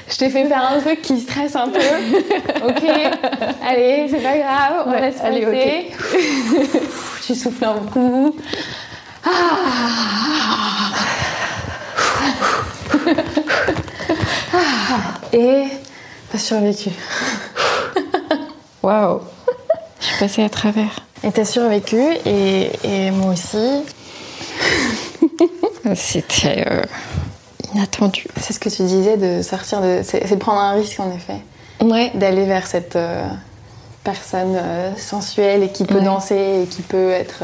[0.08, 1.78] Je t'ai fait faire un truc qui stresse un peu.
[2.68, 2.82] ok.
[3.66, 4.84] Allez, c'est pas grave.
[4.86, 5.90] On Ouais, laisse allez, passer.
[7.26, 8.36] tu souffles un coup.
[9.24, 9.30] Ah.
[15.32, 15.64] Et
[16.30, 16.90] t'as survécu.
[18.82, 19.20] Waouh
[20.00, 21.00] Je suis passée à travers.
[21.22, 23.82] Et t'as survécu et, et moi aussi.
[25.94, 26.82] C'était euh,
[27.74, 28.26] inattendu.
[28.40, 30.00] C'est ce que tu disais de sortir de.
[30.04, 31.38] C'est prendre un risque en effet.
[31.80, 32.10] Ouais.
[32.14, 33.26] D'aller vers cette euh,
[34.04, 36.04] personne euh, sensuelle et qui peut Ouais.
[36.04, 37.42] danser et qui peut être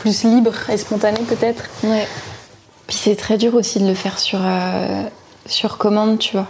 [0.00, 1.64] plus libre et spontanée peut-être.
[1.84, 2.06] Ouais.
[2.90, 5.04] Puis c'est très dur aussi de le faire sur, euh,
[5.46, 6.48] sur commande, tu vois.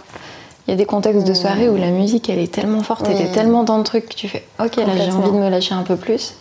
[0.67, 3.21] Il y a des contextes de soirée où la musique, elle est tellement forte, elle
[3.21, 5.75] est tellement dans le truc que tu fais Ok, là j'ai envie de me lâcher
[5.75, 6.33] un peu plus.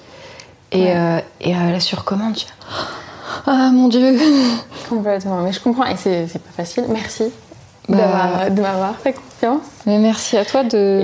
[0.72, 0.94] Et, Ouais.
[0.96, 2.52] euh, et euh, la sur commande, tu fais
[3.46, 4.18] Ah mon dieu
[4.88, 5.42] Complètement.
[5.42, 6.84] Mais je comprends et c'est pas facile.
[6.88, 7.24] Merci
[7.86, 7.96] Bah.
[7.98, 11.02] d'avoir- de m'avoir fait confiance Mais merci à toi de.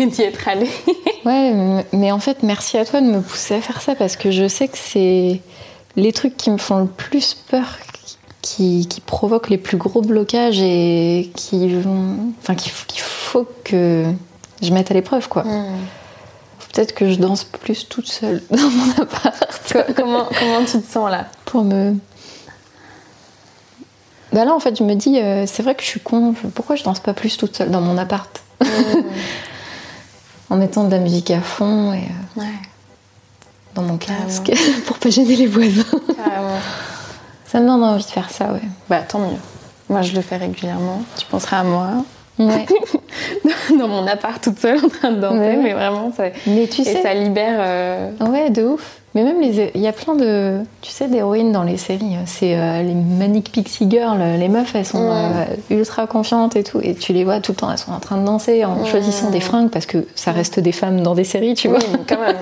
[0.00, 0.70] et d'y être allée.
[1.24, 4.30] Ouais, mais en fait, merci à toi de me pousser à faire ça parce que
[4.32, 5.40] je sais que c'est
[5.96, 7.66] les trucs qui me font le plus peur,
[8.42, 12.32] qui, qui provoquent les plus gros blocages et qui vont.
[12.40, 14.04] Enfin, qu'il faut que
[14.62, 15.44] je mette à l'épreuve, quoi.
[16.72, 19.34] Peut-être que je danse plus toute seule dans mon appart
[19.72, 21.26] Co- comment, comment tu te sens là?
[21.44, 21.94] Pour me.
[24.32, 26.76] Bah là, en fait, je me dis, euh, c'est vrai que je suis con, pourquoi
[26.76, 28.42] je danse pas plus toute seule dans mon appart?
[30.50, 31.98] En mettant de la musique à fond et.
[31.98, 32.46] euh, Ouais,
[33.74, 34.50] dans mon casque
[34.86, 35.84] pour pas gêner les voisins.
[36.16, 36.56] carrément.
[37.48, 38.60] Ça me donne envie de faire ça, ouais.
[38.88, 39.36] Bah tant mieux.
[39.88, 41.00] Moi je le fais régulièrement.
[41.18, 41.88] Tu penseras à moi
[42.38, 42.66] Ouais.
[43.78, 45.56] dans mon appart toute seule en train de danser, Ouais.
[45.56, 46.24] mais vraiment ça.
[46.46, 47.56] Mais tu Et sais, ça libère.
[47.58, 49.00] euh, ouais, de ouf.
[49.14, 52.16] Mais même les, il y a plein de, tu sais, d'héroïnes dans les séries.
[52.26, 54.20] C'est euh, les Manic Pixie Girls.
[54.38, 56.80] Les meufs, elles sont euh, ultra confiantes et tout.
[56.82, 59.30] Et tu les vois tout le temps, elles sont en train de danser en choisissant
[59.30, 61.78] des fringues parce que ça reste des femmes dans des séries, tu vois.
[61.78, 62.36] Oui, quand même.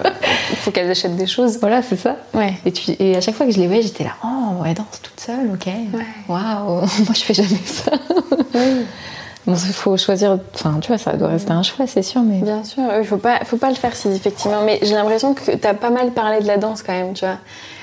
[0.51, 1.59] Il faut qu'elles achètent des choses.
[1.61, 2.17] Voilà, c'est ça.
[2.35, 2.55] Ouais.
[2.65, 5.01] Et, tu, et à chaque fois que je les voyais, j'étais là, oh, elle danse
[5.03, 5.73] toute seule, ok.
[6.29, 7.93] Waouh, moi je fais jamais ça.
[9.47, 12.39] Bon, il faut choisir, enfin, tu vois, ça doit rester un choix, c'est sûr, mais.
[12.41, 14.63] Bien sûr, il faut pas, faut pas le faire si effectivement.
[14.65, 17.37] Mais j'ai l'impression que t'as pas mal parlé de la danse quand même, tu vois.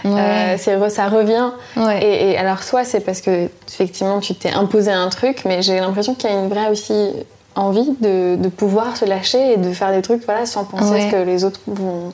[0.03, 0.57] Ouais.
[0.57, 1.51] Euh, ça revient.
[1.77, 2.03] Ouais.
[2.03, 5.79] Et, et alors soit c'est parce que effectivement tu t'es imposé un truc, mais j'ai
[5.79, 7.11] l'impression qu'il y a une vraie aussi
[7.55, 11.03] envie de, de pouvoir se lâcher et de faire des trucs voilà sans penser Ouais.
[11.05, 12.11] à ce que les autres vont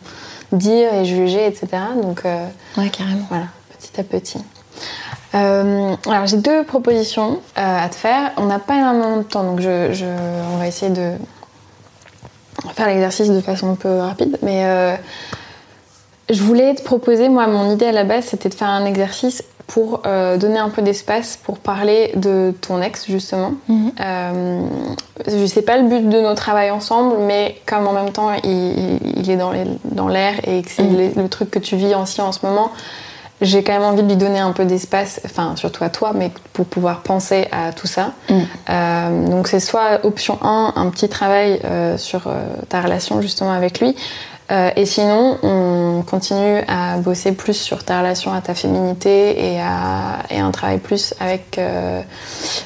[0.52, 1.68] dire et juger, etc.
[2.04, 2.46] Donc euh,
[2.78, 3.26] Ouais, carrément.
[3.30, 3.46] voilà,
[3.80, 4.38] petit à petit.
[5.36, 8.32] Euh, alors j'ai deux propositions euh, à te faire.
[8.38, 10.06] On n'a pas énormément de temps, donc je, je-
[10.54, 11.12] on va essayer de
[12.74, 14.38] faire l'exercice de façon un peu rapide.
[14.42, 14.96] Mais euh,
[16.30, 19.44] je voulais te proposer, moi, mon idée à la base, c'était de faire un exercice
[19.68, 20.02] pour
[20.40, 23.52] donner un peu d'espace pour parler de ton ex, justement.
[23.68, 23.92] Mhm.
[24.02, 24.62] Euh,
[25.28, 29.30] je sais pas le but de nos travail ensemble, mais comme en même temps il,
[29.30, 30.98] est dans l'air et que c'est Mhm.
[31.16, 32.72] le, le truc que tu vis aussi en ce moment,
[33.42, 36.32] j'ai quand même envie de lui donner un peu d'espace, enfin surtout à toi, mais
[36.54, 38.12] pour pouvoir penser à tout ça.
[38.30, 38.48] Mhm.
[38.70, 42.34] Euh, donc c'est soit option 1, un petit travail euh, sur euh,
[42.68, 43.96] ta relation justement avec lui,
[44.76, 50.24] et sinon, on continue à bosser plus sur ta relation à ta féminité et à
[50.32, 51.62] et un travail plus avec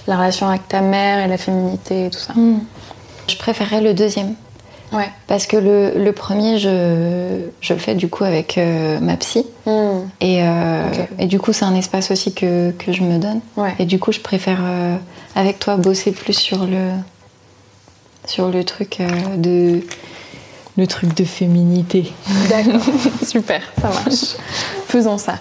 [0.07, 2.31] la relation avec ta mère et la féminité et tout ça.
[2.35, 2.59] Hmm.
[3.27, 4.35] Je préférerais le deuxième.
[4.93, 5.09] Ouais.
[5.27, 9.45] Parce que le, le premier, je, je, le fais du coup avec euh, ma psy.
[9.65, 9.71] Mm.
[10.21, 11.07] Et, euh, okay.
[11.19, 13.41] et, du coup, c'est un espace aussi que, que je me donne.
[13.57, 13.73] Ouais.
[13.79, 14.95] Et du coup, je préfère euh,
[15.35, 16.91] avec toi bosser plus sur le,
[18.25, 19.01] sur le truc
[19.37, 19.81] de.
[20.75, 22.11] Le truc de féminité.
[22.49, 22.81] D'accord,
[23.23, 24.37] super, ça marche.
[24.87, 25.35] Faisons ça.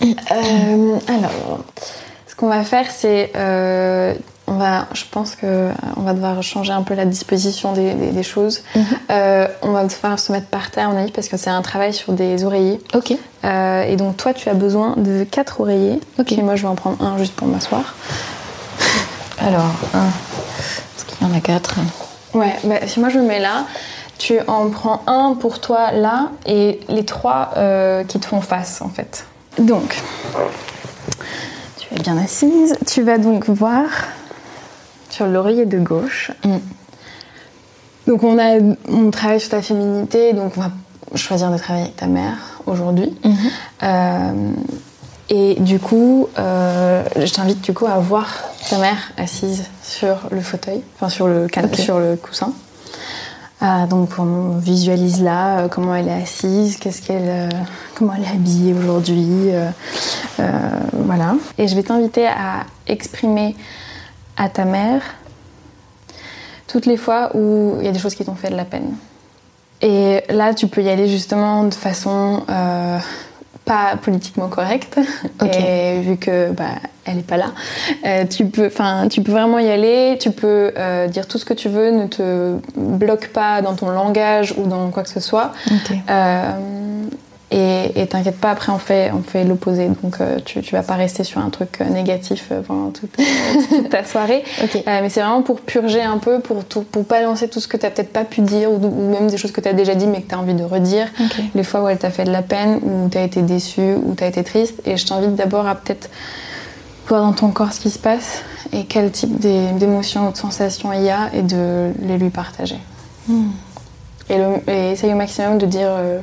[0.00, 1.60] alors,
[2.26, 3.32] ce qu'on va faire, c'est
[4.46, 8.10] on va, je pense que on va devoir changer un peu la disposition des, des,
[8.12, 8.62] des choses.
[8.74, 8.82] Mhm.
[8.82, 8.96] Mm -hmm.
[9.10, 11.62] euh, on va devoir se mettre par terre, à mon avis, parce que c'est un
[11.62, 12.80] travail sur des oreillers.
[12.94, 13.10] Ok.
[13.12, 16.00] Euh, et donc toi, tu as besoin de quatre oreillers.
[16.20, 16.32] Ok.
[16.32, 17.94] Et moi, je vais en prendre un juste pour m'asseoir.
[19.38, 20.10] Alors, un.
[20.92, 21.74] Parce qu'il y en a quatre.
[22.34, 22.54] Ouais.
[22.64, 23.56] Bah, si moi je me mets là,
[24.18, 28.80] tu en prends un pour toi là et les trois euh, qui te font face,
[28.80, 29.26] en fait.
[29.58, 30.00] Donc.
[31.78, 32.76] Tu es bien assise.
[32.92, 33.86] Tu vas donc voir
[35.16, 36.30] sur l'oreiller de gauche.
[36.44, 36.56] Mm.
[38.06, 40.70] Donc on a on travaille sur ta féminité, donc on va
[41.14, 42.36] choisir de travailler avec ta mère
[42.66, 43.10] aujourd'hui.
[43.24, 43.50] Mm -hmm.
[43.82, 44.50] euh,
[45.28, 48.28] et du coup, euh, je t'invite du coup à voir
[48.70, 51.82] ta mère assise sur le fauteuil, enfin sur le Okay.
[51.86, 52.52] sur le coussin.
[53.62, 55.40] Euh, donc on visualise là
[55.72, 57.32] comment elle est assise, qu'est-ce qu'elle,
[57.94, 59.32] comment elle est habillée aujourd'hui,
[61.08, 61.28] voilà.
[61.58, 62.50] Et je vais t'inviter à
[62.96, 63.50] exprimer
[64.36, 65.02] à ta mère
[66.66, 68.96] toutes les fois où il y a des choses qui t'ont fait de la peine.
[69.82, 72.98] Et là, tu peux y aller justement de façon euh,
[73.64, 74.98] pas politiquement correcte.
[75.42, 77.52] Et vu que bah, elle est pas là,
[78.04, 78.70] euh, tu peux,
[79.10, 80.16] tu peux vraiment y aller.
[80.18, 81.90] Tu peux euh, dire tout ce que tu veux.
[81.90, 85.52] Ne te bloque pas dans ton langage ou dans quoi que ce soit.
[87.52, 89.88] Et t'inquiète pas, après on fait, on fait l'opposé.
[90.02, 93.16] Donc euh, tu, tu vas pas rester sur un truc négatif pendant toute,
[93.68, 94.42] toute ta soirée.
[94.62, 97.76] Euh, mais c'est vraiment pour purger un peu, pour, tout, pour balancer tout ce que
[97.76, 100.22] t'as peut-être pas pu dire ou, ou, même des choses que t'as déjà dit mais
[100.22, 101.06] que t'as envie de redire.
[101.54, 104.26] Les fois où elle t'a fait de la peine, où t'as été déçu, où t'as
[104.26, 104.82] été triste.
[104.84, 106.10] Et je t'invite d'abord à peut-être
[107.06, 108.42] voir dans ton corps ce qui se passe
[108.72, 112.78] et quel type d'émotions ou de sensations il y a et de les lui partager.
[113.28, 113.50] Mm.
[114.30, 116.18] Et, le, et essaye au maximum de dire euh,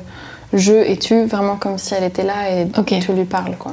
[0.54, 2.94] je et tu, vraiment comme si elle était là et Ok.
[3.00, 3.56] tu lui parles.
[3.56, 3.72] Quoi.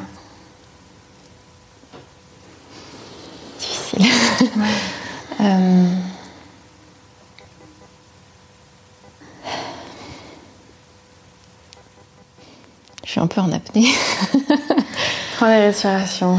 [3.59, 4.05] Difficile.
[5.39, 5.85] Euh,
[13.03, 13.87] Je suis un peu en apnée.
[15.37, 16.37] Prends des respirations.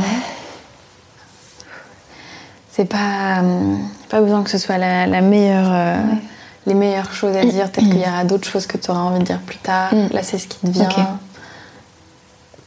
[2.71, 3.77] C'est pas, euh,
[4.09, 6.19] pas besoin que ce soit la, la meilleure, euh, Ouais.
[6.67, 7.71] Les meilleures choses à dire.
[7.71, 9.95] Peut-être qu'il y aura d'autres choses que tu auras envie de dire plus tard.
[9.95, 10.09] Mm.
[10.13, 11.19] Là, c'est ce qui te vient.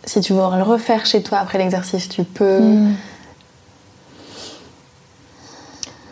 [0.04, 2.60] Si tu veux le refaire chez toi après l'exercice, tu peux.
[2.60, 2.96] Mm.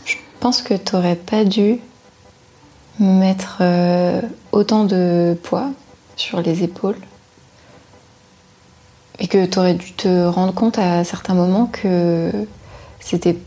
[0.06, 1.80] Je pense que tu n'aurais pas dû
[3.00, 4.22] mettre euh,
[4.52, 5.70] autant de poids
[6.16, 6.98] sur les épaules
[9.20, 12.32] et que tu aurais dû te rendre compte à certains moments que
[13.00, 13.38] c'était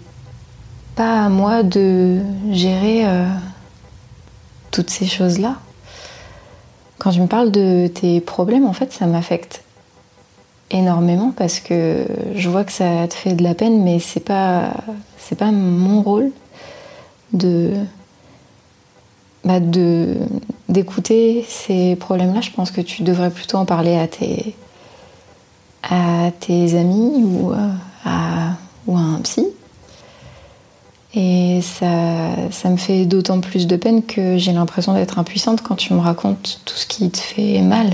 [0.94, 2.20] pas à moi de
[2.50, 3.26] gérer euh,
[4.70, 5.56] toutes ces choses-là.
[6.98, 9.62] Quand tu me parles de tes problèmes, en fait, ça m'affecte
[10.70, 14.72] énormément parce que je vois que ça te fait de la peine, mais c'est pas
[15.18, 16.30] c'est pas mon rôle
[17.32, 17.72] de
[19.44, 19.60] bah,
[20.68, 22.40] d'écouter ces problèmes-là.
[22.40, 24.54] Je pense que tu devrais plutôt en parler à tes
[25.88, 27.56] à tes amis ou euh,
[28.04, 28.54] à
[28.86, 29.46] ou à un psy.
[31.18, 35.74] Et ça, ça me fait d'autant plus de peine que j'ai l'impression d'être impuissante quand
[35.74, 37.90] tu me racontes tout ce qui te fait mal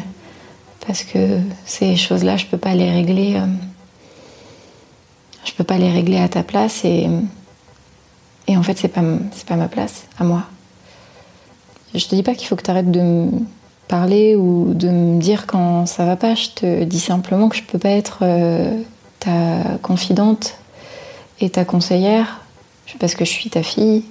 [0.87, 3.37] parce que ces choses-là, je peux pas les régler.
[3.37, 3.47] euh,
[5.45, 7.09] je peux pas les régler à ta place et
[8.49, 9.03] et en fait c'est pas
[9.47, 10.43] pas ma place à moi.
[11.95, 13.31] Je te dis pas qu'il faut que tu arrêtes de me
[13.87, 16.35] parler ou de me dire quand ça va pas.
[16.35, 18.81] Je te dis simplement que je peux pas être euh,
[19.21, 20.57] ta confidente
[21.41, 22.42] et ta conseillère
[22.99, 24.05] parce que je suis ta fille.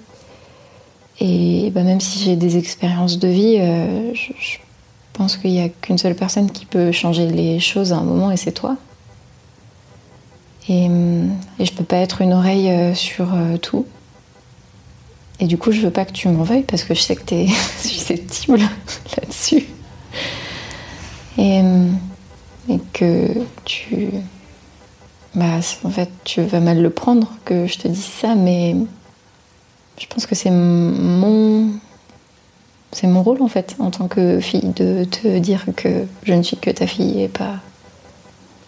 [1.19, 4.57] Et bah, même si j'ai des expériences de vie, euh, je,
[5.13, 8.31] pense qu'il n'y a qu'une seule personne qui peut changer les choses à un moment
[8.31, 8.77] et c'est toi.
[10.69, 13.85] Et, hum, et je peux pas être une oreille euh, sur euh, tout.
[15.39, 17.23] Et du coup, je veux pas que tu m'en veuilles parce que je sais que
[17.23, 17.47] tu es
[17.77, 18.59] susceptible
[19.17, 19.65] là-dessus.
[21.37, 21.97] Hum,
[22.69, 23.27] et que
[23.65, 24.07] tu.
[25.33, 28.75] Bah, en fait, tu vas mal le prendre que je te dise ça, mais
[29.97, 31.69] je pense que c'est mon.
[32.91, 36.43] c'est mon rôle en fait, en tant que fille, de te dire que je ne
[36.43, 37.59] suis que ta fille et pas,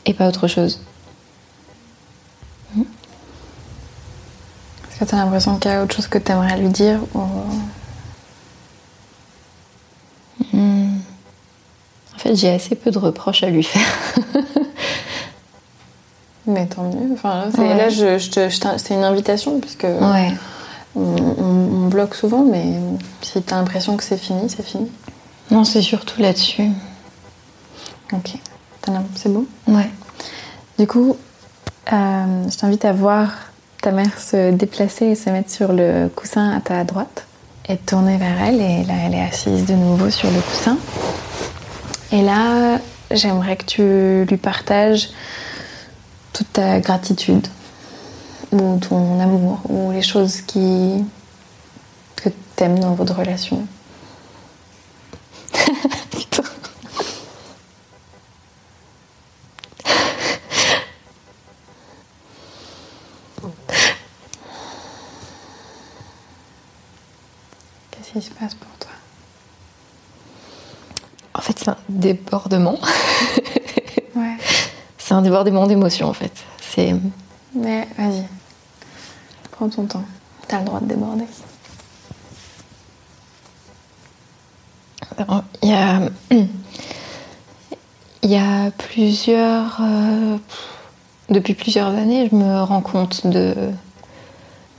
[0.05, 0.79] et pas autre chose.
[2.77, 6.99] Est-ce que tu as l'impression qu'il y a autre chose que tu aimerais lui dire
[7.13, 7.19] ou...
[10.53, 10.99] Hmm.
[12.15, 13.81] En fait, j'ai assez peu de reproches à lui faire.
[16.45, 17.13] Mais tant mieux.
[17.13, 17.75] Enfin, là, c'est, Ouais.
[17.77, 18.29] là, je, je
[18.77, 20.31] c'est une invitation, puisque ouais.
[20.95, 22.65] on, on- on bloque souvent, mais
[23.21, 24.91] si tu as l'impression que c'est fini, c'est fini.
[25.51, 26.69] Non, c'est surtout là-dessus.
[28.11, 28.33] Ok.
[29.15, 29.45] C'est bon?
[29.67, 29.89] Ouais.
[30.77, 31.15] Du coup,
[31.93, 33.29] euh, je t'invite à voir
[33.81, 37.25] ta mère se déplacer et se mettre sur le coussin à ta droite
[37.69, 38.59] et te tourner vers elle.
[38.61, 40.77] Et là, elle est assise de nouveau sur le coussin.
[42.11, 42.79] Et là,
[43.11, 45.09] j'aimerais que tu lui partages
[46.33, 47.47] toute ta gratitude
[48.51, 51.05] ou ton amour ou les choses qui
[52.15, 53.65] que t'aimes dans votre relation.
[67.91, 68.91] Qu'est-ce qui se passe pour toi?
[71.35, 72.79] En fait, c'est un débordement.
[75.13, 76.31] C'est un débordement d'émotions, en fait.
[76.59, 76.95] C'est.
[77.53, 78.23] Mais vas-y,
[79.51, 80.03] prends ton temps.
[80.47, 81.25] T'as le droit de déborder.
[85.61, 86.01] Il y a.
[88.23, 89.77] Il y a plusieurs.
[89.81, 90.37] euh,
[91.29, 93.53] Depuis plusieurs années, je me rends compte de.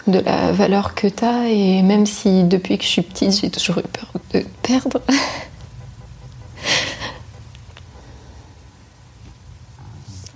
[0.09, 3.51] de la valeur que tu as, et même si depuis que je suis petite, j'ai
[3.51, 5.01] toujours eu peur de perdre.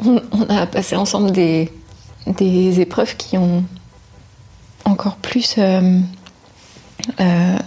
[0.08, 1.70] on, a passé ensemble des,
[2.80, 3.64] épreuves qui ont
[4.84, 6.00] encore plus euh,
[7.20, 7.58] euh,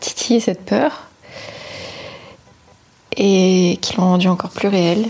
[0.00, 1.08] titillé cette peur
[3.16, 5.06] et qui l'ont rendu encore plus réelle.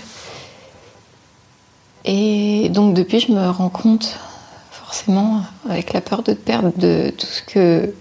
[2.04, 4.18] Et donc depuis, je me rends compte
[4.70, 7.94] forcément, avec la peur de te perdre, de tout ce que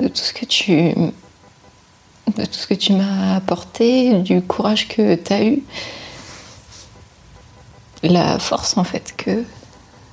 [0.00, 0.92] de tout ce que tu
[2.36, 5.62] de tout ce que tu m'as apporté, du courage que tu as eu,
[8.02, 9.44] la force en fait que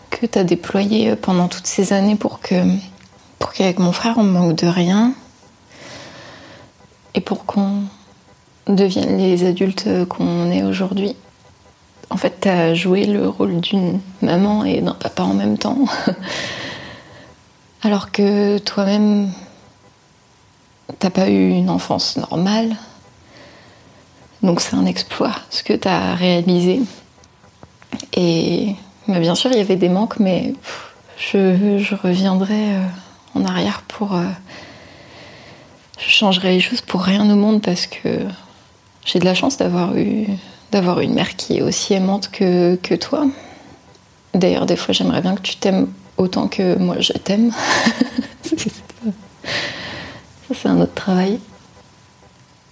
[0.10, 2.56] que tu as déployé pendant toutes ces années pour que
[3.40, 5.14] pour qu'avec mon frère on manque de rien
[7.14, 7.84] et pour qu'on
[8.68, 11.16] devienne les adultes qu'on est aujourd'hui.
[12.10, 15.78] En fait, tu as joué le rôle d'une maman et d'un papa en même temps.
[17.84, 19.32] Alors que toi-même,
[21.00, 22.76] t'as pas eu une enfance normale.
[24.44, 26.82] Donc c'est un exploit ce que tu as réalisé.
[28.14, 28.76] Et
[29.08, 30.54] mais bien sûr, il y avait des manques, mais
[31.18, 32.82] je, je reviendrai euh,
[33.36, 34.16] en arrière pour.
[34.16, 34.26] euh,
[36.00, 38.10] je changerai les choses pour rien au monde parce que
[39.06, 40.28] j'ai de la chance d'avoir eu,
[40.72, 43.26] d'avoir une mère qui est aussi aimante que, que toi.
[44.34, 47.52] D'ailleurs, des fois, j'aimerais bien que tu t'aimes autant que moi je t'aime.
[50.48, 51.40] Ça, c'est un autre travail.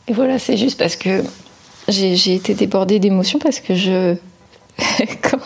[0.07, 1.23] Et voilà, c'est juste parce que
[1.87, 4.15] j'ai été débordée d'émotions parce que je.
[5.21, 5.39] quand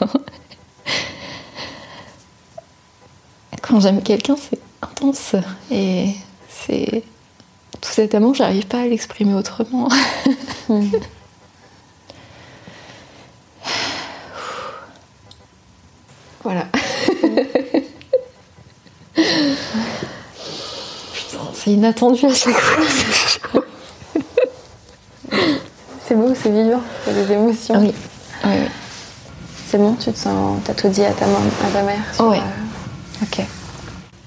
[3.70, 5.36] quand j'aime quelqu'un, c'est intense.
[5.72, 6.16] Et
[6.50, 7.04] c'est.
[7.80, 9.90] Tout cet amour, j'arrive pas à l'exprimer autrement.
[16.42, 16.66] Voilà.
[21.14, 23.62] Putain, c'est inattendu à chaque fois.
[26.08, 27.80] C'est beau, c'est vivant, a des émotions.
[27.80, 27.94] Oui.
[28.46, 28.68] Oui, oui.
[29.70, 30.60] C'est bon, tu te sens.
[30.64, 32.38] T'as tout dit à ta, maman, à ta mère sur, Ouais.
[32.40, 33.46] euh, Ok.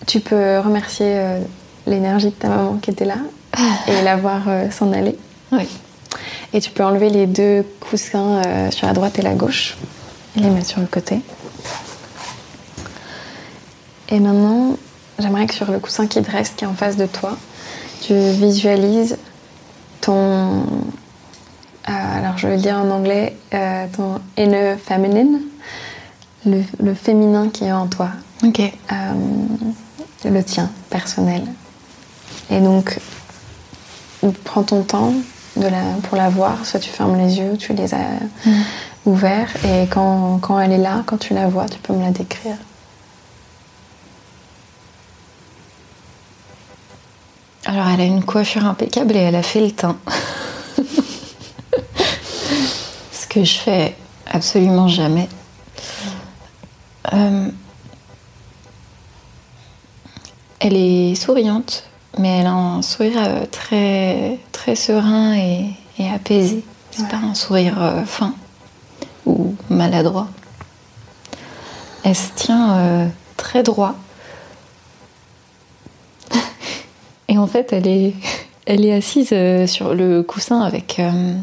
[0.06, 1.40] Tu peux remercier euh,
[1.86, 3.16] l'énergie de ta maman qui était là
[3.88, 5.16] et la voir euh, s'en aller.
[5.50, 5.68] Oui.
[6.52, 9.76] Et tu peux enlever les deux coussins sur la droite et la gauche
[10.36, 11.20] et les mettre sur le côté.
[14.10, 14.76] Et maintenant,
[15.18, 17.38] j'aimerais que sur le coussin qui te reste, qui est en face de toi,
[18.02, 19.16] tu visualises
[20.02, 20.64] ton.
[21.88, 25.40] Euh, alors je vais le dire en anglais, euh, ton inner feminine,
[26.46, 28.10] le, le féminin qui est en toi,
[28.44, 28.60] Ok.
[28.60, 28.70] euh,
[30.24, 31.44] le tien, personnel.
[32.50, 32.98] Et donc,
[34.44, 35.12] prends ton temps
[35.56, 37.98] de la, pour la voir, soit tu fermes les yeux, tu les as
[39.04, 42.10] ouverts, et quand, quand elle est là, quand tu la vois, tu peux me la
[42.10, 42.56] décrire.
[47.64, 49.96] Alors, elle a une coiffure impeccable et elle a fait le teint.
[53.12, 53.96] Ce que je fais
[54.30, 55.28] absolument jamais.
[57.12, 57.48] Euh,
[60.60, 61.84] elle est souriante,
[62.18, 66.64] mais elle a un sourire euh, très, très serein et, et apaisé.
[66.90, 67.08] C'est Ouais.
[67.08, 68.34] pas un sourire euh, fin
[69.24, 70.28] ou maladroit.
[72.04, 73.08] Elle se tient euh,
[73.38, 73.94] très droit.
[77.28, 78.12] Et en fait, elle est,
[78.66, 79.32] elle est assise
[79.70, 81.34] sur le coussin avec, euh,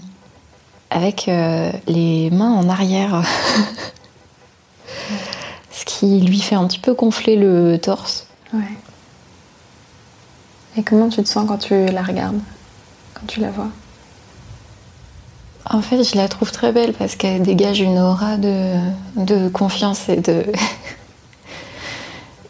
[0.89, 3.23] avec euh, les mains en arrière.
[5.71, 8.27] Ce qui lui fait un petit peu gonfler le torse.
[8.53, 8.61] Ouais.
[10.77, 12.39] Et comment tu te sens quand tu la regardes
[13.13, 13.69] Quand tu la vois?
[15.69, 18.75] En fait, je la trouve très belle parce qu'elle dégage une aura de,
[19.15, 20.45] de confiance et de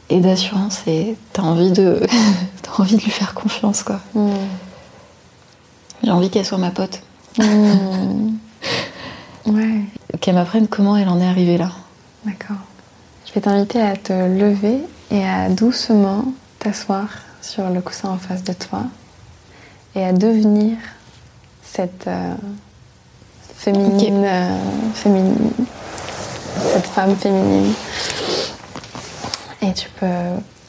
[0.09, 2.01] et d'assurance et t'as envie de
[2.61, 3.99] t'as envie de lui faire confiance quoi.
[6.03, 7.01] J'ai envie qu'elle soit ma pote,
[9.45, 9.81] Ouais,
[10.21, 11.71] qu'elle m'apprenne comment elle en est arrivée là?
[12.25, 12.57] d'accord.
[13.27, 14.79] Je vais t'inviter à te lever
[15.11, 16.25] et à doucement
[16.59, 17.07] t'asseoir
[17.41, 18.81] sur le coussin en face de toi
[19.95, 20.77] et à devenir
[21.63, 22.33] cette euh,
[23.55, 24.57] féminine, euh,
[24.95, 25.51] féminine,
[26.73, 27.73] cette femme féminine.
[29.61, 30.05] Et tu peux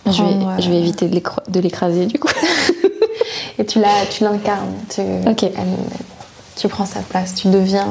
[0.06, 2.28] Je vais, je vais euh, éviter de l'écra- de l'écraser du coup.
[3.58, 3.78] Et tu
[4.10, 4.72] tu l'incarnes.
[4.88, 5.42] Tu, Ok.
[5.44, 5.54] elle-
[6.60, 7.34] tu prends sa place.
[7.34, 7.88] Tu deviens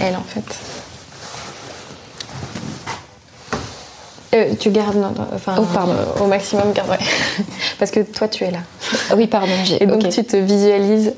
[0.00, 0.44] elle en fait.
[4.34, 5.92] Euh, tu gardes, non, non, enfin, Oh, pardon.
[5.92, 6.98] euh, au maximum, garde, ouais.
[7.78, 8.58] Parce que toi, tu es là.
[9.10, 9.80] Ah oui, pardon, j'ai.
[9.80, 11.14] Et donc, tu te visualises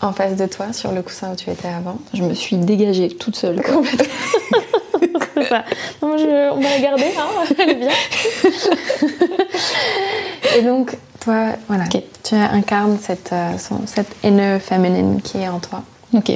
[0.00, 1.98] en face de toi, sur le coussin où tu étais avant.
[2.12, 3.60] Je me suis dégagée toute seule.
[3.60, 3.82] quoi.
[5.34, 5.64] C'est ça.
[6.00, 7.88] Non, je- on va la garder, hein, elle est bien.
[10.56, 11.84] Et donc, toi, voilà,
[12.22, 13.50] tu incarnes cette, euh,
[13.86, 14.14] cette
[14.62, 15.82] féminine qui est en toi.
[16.14, 16.32] Ok.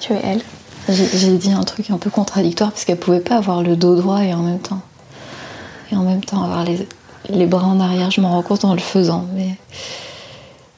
[0.00, 0.42] Tu es elle.
[0.88, 4.22] J'ai dit un truc un peu contradictoire parce qu'elle pouvait pas avoir le dos droit
[4.24, 4.80] et en même temps
[5.92, 6.86] et en même temps avoir les,
[7.28, 8.10] les bras en arrière.
[8.10, 9.54] Je m'en rends compte en le faisant, mais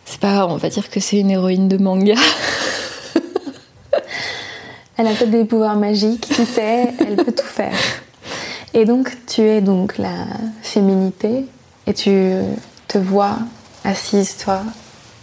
[0.04, 0.50] c'est pas grave.
[0.50, 2.14] On va dire que c'est une héroïne de manga.
[4.96, 7.78] Elle a peut-être des pouvoirs magiques, qui sait, elle peut tout faire.
[8.74, 10.26] Et donc, tu es donc la
[10.62, 11.46] féminité
[11.86, 12.30] et tu
[12.88, 13.38] te vois
[13.84, 14.60] assise, toi,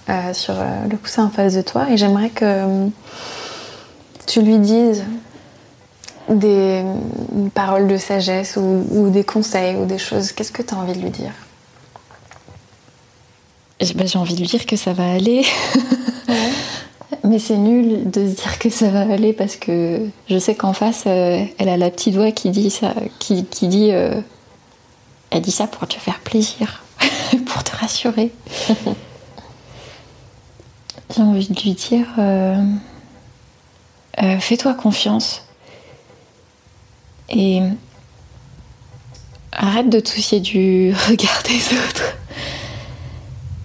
[0.09, 1.87] euh, sur euh, le coussin en face de toi.
[1.89, 2.87] Et j'aimerais que euh,
[4.27, 5.03] tu lui dises
[6.29, 6.83] des
[7.53, 10.31] paroles de sagesse ou, ou des conseils ou des choses.
[10.31, 11.31] Qu'est-ce que tu as envie de lui dire?
[13.79, 15.45] J'ai bah, j'ai envie de lui dire que ça va aller.
[17.23, 20.73] Mais c'est nul de se dire que ça va aller parce que je sais qu'en
[20.73, 24.19] face, euh, elle a la petite voix qui dit ça, qui, qui dit, euh,
[25.29, 26.83] elle dit ça pour te faire plaisir,
[27.45, 28.31] pour te rassurer.
[31.15, 32.63] J'ai envie de lui dire, euh,
[34.21, 35.43] euh, fais-toi confiance
[37.29, 37.61] et
[39.51, 42.15] arrête de te soucier du regard des autres.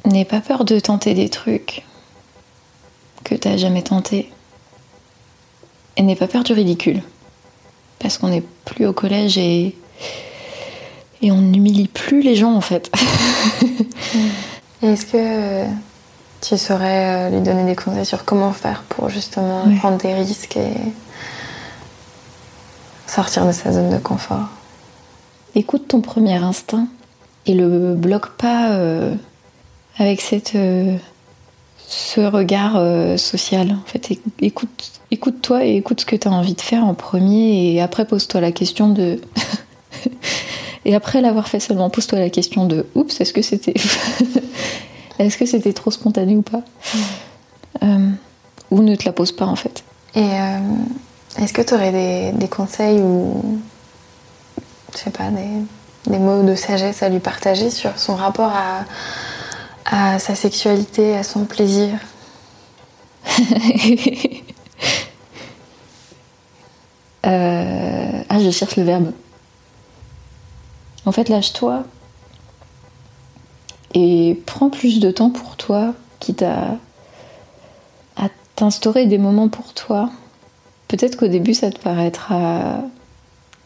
[0.06, 1.82] N'aie pas peur de tenter des trucs
[3.24, 4.30] que t'as jamais tenté.
[5.96, 7.02] Et n'aie pas peur du ridicule.
[7.98, 9.76] Parce qu'on n'est plus au collège et.
[11.22, 12.92] Et on n'humilie plus les gens en fait.
[14.82, 15.66] Est-ce que euh,
[16.46, 20.56] tu saurais euh, lui donner des conseils sur comment faire pour justement prendre des risques
[20.56, 20.74] et
[23.06, 24.48] sortir de sa zone de confort
[25.54, 26.88] Écoute ton premier instinct
[27.46, 29.14] et le bloque pas euh,
[29.98, 30.96] avec cette, euh,
[31.86, 33.70] ce regard euh, social.
[33.72, 36.94] En fait, éc- écoute, écoute-toi et écoute ce que tu as envie de faire en
[36.94, 39.20] premier et après pose-toi la question de.
[40.84, 43.74] et après l'avoir fait seulement, pose-toi la question de oups, est-ce que c'était.
[45.18, 46.62] est-ce que c'était trop spontané ou pas
[47.82, 48.10] Euh,
[48.70, 49.84] Ou ne te la pose pas en fait.
[50.14, 50.58] Et euh,
[51.38, 53.58] est-ce que tu aurais des, des conseils ou,
[54.92, 58.84] je sais pas, des, des mots de sagesse à lui partager sur son rapport à,
[59.84, 61.90] à sa sexualité, à son plaisir?
[67.26, 69.12] Euh, Ah, je cherche le verbe.
[71.06, 71.84] En fait, lâche-toi
[73.94, 76.76] et prends plus de temps pour toi, quitte à,
[78.16, 80.10] à t'instaurer des moments pour toi.
[80.88, 82.80] Peut-être qu'au début, ça te paraîtra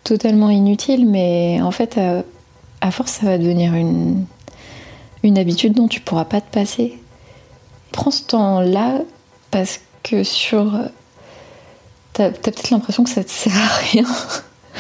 [0.05, 1.99] totalement inutile, mais en fait,
[2.81, 4.25] à, force, ça va devenir une,
[5.23, 6.99] une habitude dont tu pourras pas te passer.
[7.93, 9.01] Prends ce temps-là
[9.51, 10.79] parce que sur
[12.19, 14.05] T'as t'as peut-être l'impression que ça te sert à rien.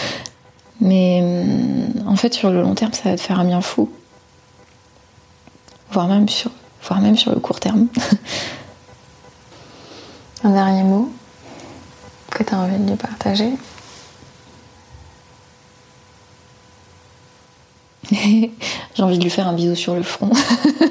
[0.80, 3.88] Mais hum, en fait, sur le long terme, ça va te faire un bien fou.
[5.90, 6.50] Voire même sur,
[6.82, 7.86] voire même sur le court terme.
[10.44, 11.10] Un dernier mot
[12.30, 13.52] que tu as envie de lui partager?
[18.10, 20.30] J'ai envie de lui faire un bisou sur le front.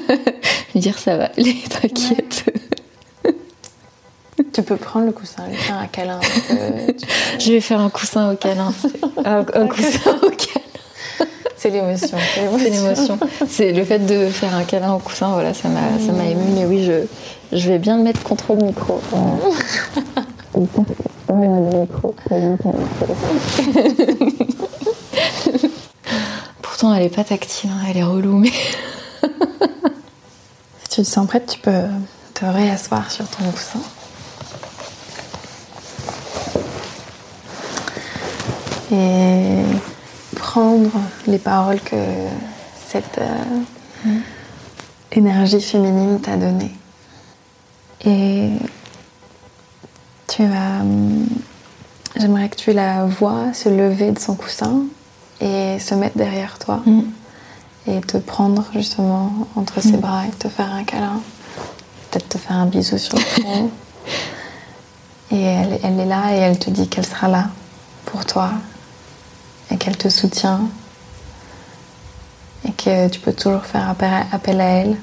[0.74, 2.44] lui dire ça va aller, t'inquiète.
[4.52, 6.20] Tu peux prendre le coussin, lui faire un câlin.
[7.38, 8.72] Je vais faire un coussin au câlin.
[9.24, 10.67] un, coussin au câlin.
[11.58, 12.16] C'est l'émotion.
[12.58, 13.18] C'est l'émotion.
[13.48, 15.80] C'est le fait de faire un câlin au coussin, voilà, ça m'a,
[16.12, 16.44] m'a ému.
[16.54, 17.04] Mais oui, je,
[17.56, 19.00] je vais bien le mettre contre le micro.
[26.62, 28.52] Pourtant, elle est pas tactile, hein, elle est relou, mais.
[30.84, 31.82] si tu te sens prête, tu peux
[32.34, 33.80] te réasseoir sur ton coussin.
[38.92, 39.64] Et
[40.38, 40.90] prendre
[41.26, 41.96] les paroles que
[42.86, 44.18] cette euh,
[45.12, 46.74] énergie féminine t'a données.
[48.04, 48.50] Et
[50.28, 50.80] tu vas.
[50.80, 51.26] Hum,
[52.16, 54.84] j'aimerais que tu la vois se lever de son coussin
[55.40, 56.80] et se mettre derrière toi.
[56.86, 57.02] Mm.
[57.86, 60.00] Et te prendre justement entre ses mm.
[60.00, 61.20] bras et te faire un câlin.
[62.10, 63.70] Peut-être te faire un bisou sur le front.
[65.32, 67.48] et elle, elle est là et elle te dit qu'elle sera là
[68.06, 68.52] pour toi
[69.70, 70.68] et qu'elle te soutient
[72.66, 74.96] et que tu peux toujours faire appel à elle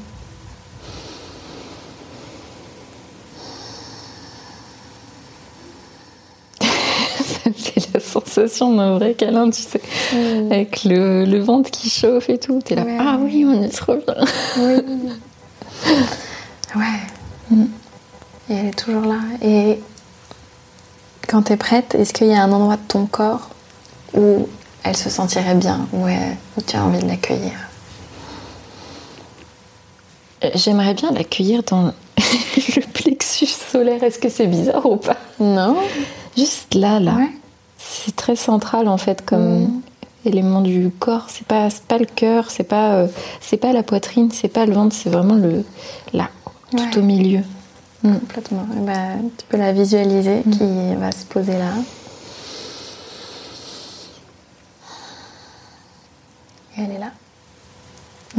[8.00, 9.82] sensation d'un vrai câlin, tu sais,
[10.14, 10.52] mm.
[10.52, 12.60] avec le, le, ventre qui chauffe et tout.
[12.64, 14.16] T'es là, ah oui, on est trop bien.
[14.58, 14.82] Oui.
[16.76, 17.00] ouais.
[17.52, 17.66] Mm.
[18.50, 19.20] Et elle est toujours là.
[19.42, 19.80] Et
[21.28, 23.50] quand t'es prête, est-ce qu'il y a un endroit de ton corps
[24.16, 24.48] où
[24.84, 27.54] elle se sentirait bien, où, où tu as envie de l'accueillir
[30.54, 31.86] J'aimerais bien l'accueillir dans
[32.18, 34.04] le plexus solaire.
[34.04, 35.18] Est-ce que c'est bizarre ou pas?
[35.40, 35.78] Non.
[36.38, 37.16] Juste là, là.
[37.16, 37.32] Ouais
[37.86, 39.82] c'est très central en fait comme mm.
[40.26, 41.26] élément du corps.
[41.30, 43.08] C'est pas pas le cœur, c'est pas euh,
[43.42, 45.64] c'est pas la poitrine, c'est pas le ventre, c'est vraiment le
[46.14, 46.30] là,
[46.72, 47.42] tout au milieu.
[48.04, 48.14] Mm.
[48.14, 48.68] Complètement.
[48.78, 50.52] Eh ben, tu peux la visualiser mm.
[50.52, 51.72] qui va se poser là.
[56.78, 57.12] Et elle est là.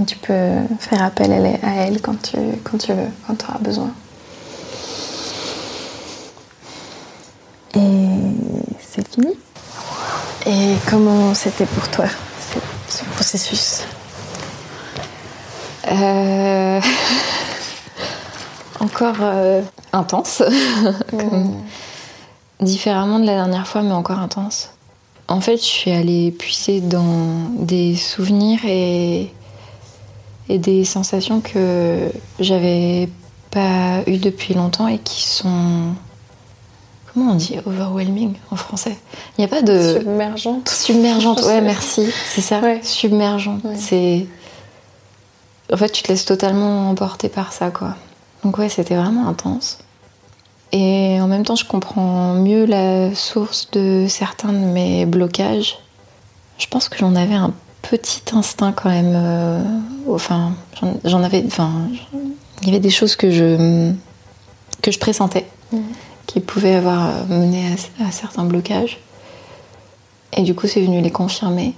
[0.00, 3.58] Et tu peux faire appel à elle quand tu, quand tu veux, quand tu auras
[3.58, 3.90] besoin.
[7.74, 8.08] Et
[8.80, 9.34] c'est fini.
[10.46, 12.06] Et comment c'était pour toi
[12.88, 13.82] ce processus?
[15.90, 16.80] Euh,
[18.80, 19.62] Encore euh,
[19.92, 20.42] intense,
[21.12, 21.50] mm.
[22.60, 24.70] différemment de la dernière fois, mais encore intense.
[25.28, 29.30] En fait, je suis allée puiser dans des souvenirs et,
[30.48, 33.08] et des sensations que j'avais
[33.50, 35.94] pas eues depuis longtemps et qui sont
[37.16, 38.94] Comment on dit overwhelming en français?
[39.36, 40.00] Il n'y a pas de.
[40.00, 40.68] Submergente.
[40.68, 42.10] Submergente, ouais, merci.
[42.26, 42.80] C'est ça, ouais.
[42.82, 43.62] submergente.
[43.74, 44.26] C'est.
[45.72, 47.96] En fait, tu te laisses totalement emporter par ça, quoi.
[48.44, 49.78] Donc, ouais, c'était vraiment intense.
[50.76, 55.78] Et en même temps, je comprends mieux la source de certains de mes blocages.
[56.58, 59.12] Je pense que j'en avais un petit instinct quand même.
[59.14, 59.62] Euh,
[60.08, 60.52] enfin,
[61.04, 61.42] j'en avais.
[61.46, 61.70] Enfin,
[62.60, 63.92] il y avait des choses que je
[64.82, 65.46] que je pressentais.
[65.72, 65.78] Mm
[66.26, 67.64] qui pouvaient avoir euh, mené
[68.00, 68.98] à, certains blocages.
[70.36, 71.74] Et du coup, c'est venu les confirmer.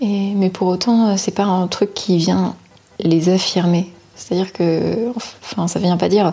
[0.00, 2.56] Et, mais pour autant, euh, c'est pas un truc qui vient
[2.98, 3.92] les affirmer.
[4.16, 6.32] C'est-à-dire que, enfin, ça vient pas dire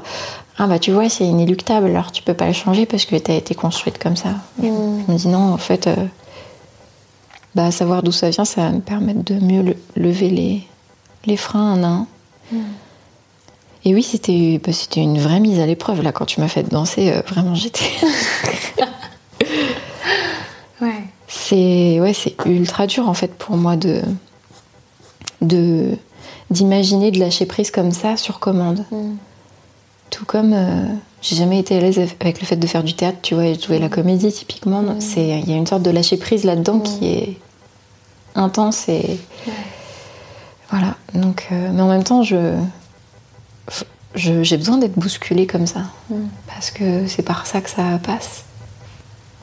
[0.57, 3.31] ah bah tu vois c'est inéluctable alors tu peux pas le changer parce que tu
[3.31, 4.29] as été construite comme ça.
[4.61, 5.05] Je, mm.
[5.07, 5.95] me dis non en fait, euh,
[7.55, 10.61] bah savoir d'où ça vient, ça va me permettre de mieux lever les,
[11.25, 12.07] les freins un à un.
[12.51, 12.57] Mm.
[13.87, 16.63] Et oui, c'était bah, c'était une vraie mise à l'épreuve là quand tu m'as fait
[16.63, 17.11] danser.
[17.11, 17.91] Euh, vraiment, j'étais.
[20.81, 21.03] ouais.
[21.27, 22.13] C'est ouais,
[22.45, 24.01] ultra dur en fait pour moi de
[25.41, 25.97] de
[26.49, 28.85] d'imaginer de lâcher prise comme ça sur commande.
[28.91, 29.15] Mm.
[30.09, 30.85] Tout comme euh,
[31.21, 33.55] j'ai jamais été à l'aise avec le fait de faire du théâtre, tu vois, et
[33.55, 34.83] de jouer la comédie typiquement.
[34.99, 37.37] C'est il y a une sorte de lâcher prise là-dedans qui est
[38.35, 39.19] intense et
[40.69, 40.95] voilà.
[41.13, 42.55] Donc, euh, mais en même temps, je
[44.15, 45.81] j'ai besoin d'être bousculée comme ça.
[46.09, 46.27] Mm.
[46.47, 48.45] Parce que c'est par ça que ça passe.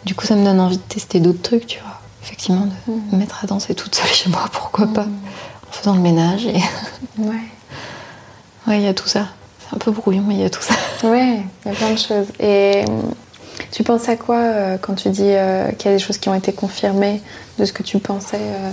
[0.04, 2.00] Du coup, ça me donne envie de tester d'autres trucs, tu vois.
[2.22, 3.02] Effectivement, de mm.
[3.12, 5.04] me mettre à danser toute seule chez moi, pourquoi pas.
[5.04, 5.18] Mm.
[5.68, 6.46] En faisant le ménage.
[6.46, 6.60] Et...
[7.18, 7.42] Ouais.
[8.66, 9.28] Ouais, il y a tout ça.
[9.72, 10.74] Un peu brouillon, mais il y a tout ça.
[11.04, 12.26] Ouais, il y a plein de choses.
[12.38, 12.84] Et
[13.72, 16.28] tu penses à quoi euh, quand tu dis euh, qu'il y a des choses qui
[16.28, 17.20] ont été confirmées
[17.58, 18.70] de ce que tu pensais euh?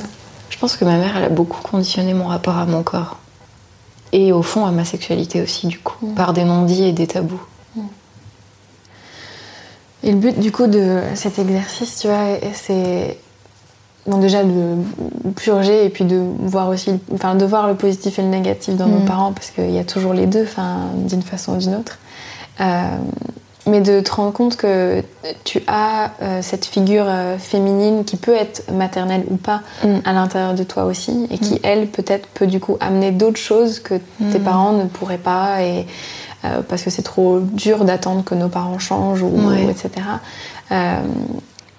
[0.50, 3.18] Je pense que ma mère, elle a beaucoup conditionné mon rapport à mon corps
[4.12, 6.16] et au fond à ma sexualité aussi du coup, mm.
[6.16, 7.42] par des non-dits et des tabous.
[7.76, 7.82] Mm.
[10.04, 13.18] Et le but du coup de cet exercice, tu vois, c'est
[14.10, 14.76] bon, déjà de
[15.36, 18.88] purger et puis de voir aussi, enfin, de voir le positif et le négatif dans
[18.88, 19.06] nos Mm.
[19.06, 21.98] parents parce qu'il y a toujours les deux, enfin, d'une façon ou d'une autre.
[22.62, 22.84] Euh,
[23.68, 25.04] mais de te rendre compte que
[25.44, 29.88] tu as euh, cette figure euh, féminine qui peut être maternelle ou pas Mm.
[30.06, 33.80] à l'intérieur de toi aussi et qui, elle, peut-être peut du coup amener d'autres choses
[33.80, 33.96] que
[34.32, 34.44] tes Mm.
[34.44, 35.86] parents ne pourraient pas et
[36.70, 39.66] parce que c'est trop dur d'attendre que nos parents changent ou, Ouais.
[39.66, 39.90] ou etc.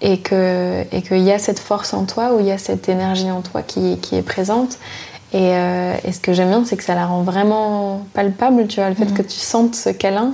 [0.02, 2.88] Et que et qu'il y a cette force en toi ou il y a cette
[2.88, 4.78] énergie en toi qui, qui est présente.
[5.32, 8.80] Et, euh, et ce que j'aime bien, c'est que ça la rend vraiment palpable, tu
[8.80, 9.12] vois, le fait Mhm.
[9.14, 10.32] que tu sentes ce câlin.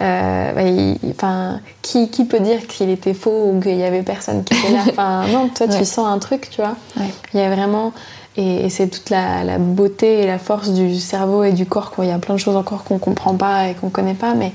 [0.00, 4.02] Euh, bah, il- enfin, qui, qui peut dire qu'il était faux ou qu'il y avait
[4.02, 4.82] personne qui était là?
[4.90, 5.76] Enfin, non, toi, Ouais.
[5.78, 6.76] tu sens un truc, tu vois.
[6.96, 7.08] Ouais.
[7.34, 7.92] Il y a vraiment.
[8.36, 11.90] Et, et c'est toute la, la beauté et la force du cerveau et du corps.
[11.90, 12.04] Quoi.
[12.04, 14.34] Il y a plein de choses encore qu'on comprend pas et qu'on connaît pas.
[14.34, 14.52] Mais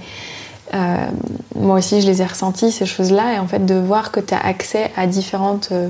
[0.74, 0.96] euh,
[1.56, 3.34] moi aussi, je les ai ressenties, ces choses-là.
[3.36, 5.90] Et en fait, de voir que tu as accès à différentes euh,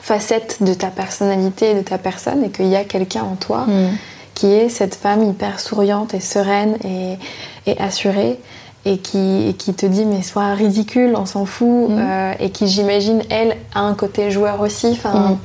[0.00, 3.66] facettes de ta personnalité et de ta personne et qu'il y a quelqu'un en toi
[3.66, 3.88] Mm.
[4.34, 7.18] qui est cette femme hyper souriante et sereine et,
[7.70, 8.40] et assurée
[8.84, 11.98] et qui, et qui te dit mais sois ridicule, on s'en fout Mhm.
[12.00, 15.38] euh, et qui j'imagine elle a un côté joueur aussi enfin Mhm.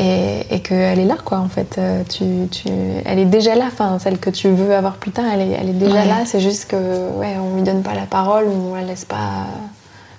[0.00, 1.76] Et, et qu'elle est là quoi en fait.
[1.78, 2.68] Euh, tu, tu,
[3.04, 5.68] elle est déjà là enfin celle que tu veux avoir plus tard elle est, elle
[5.68, 6.06] est déjà Ouais.
[6.06, 6.16] là.
[6.24, 6.76] C'est juste que
[7.18, 9.46] ouais on lui donne pas la parole on la laisse pas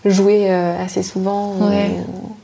[0.06, 1.54] jouer euh, assez souvent.
[1.60, 2.36] Ou-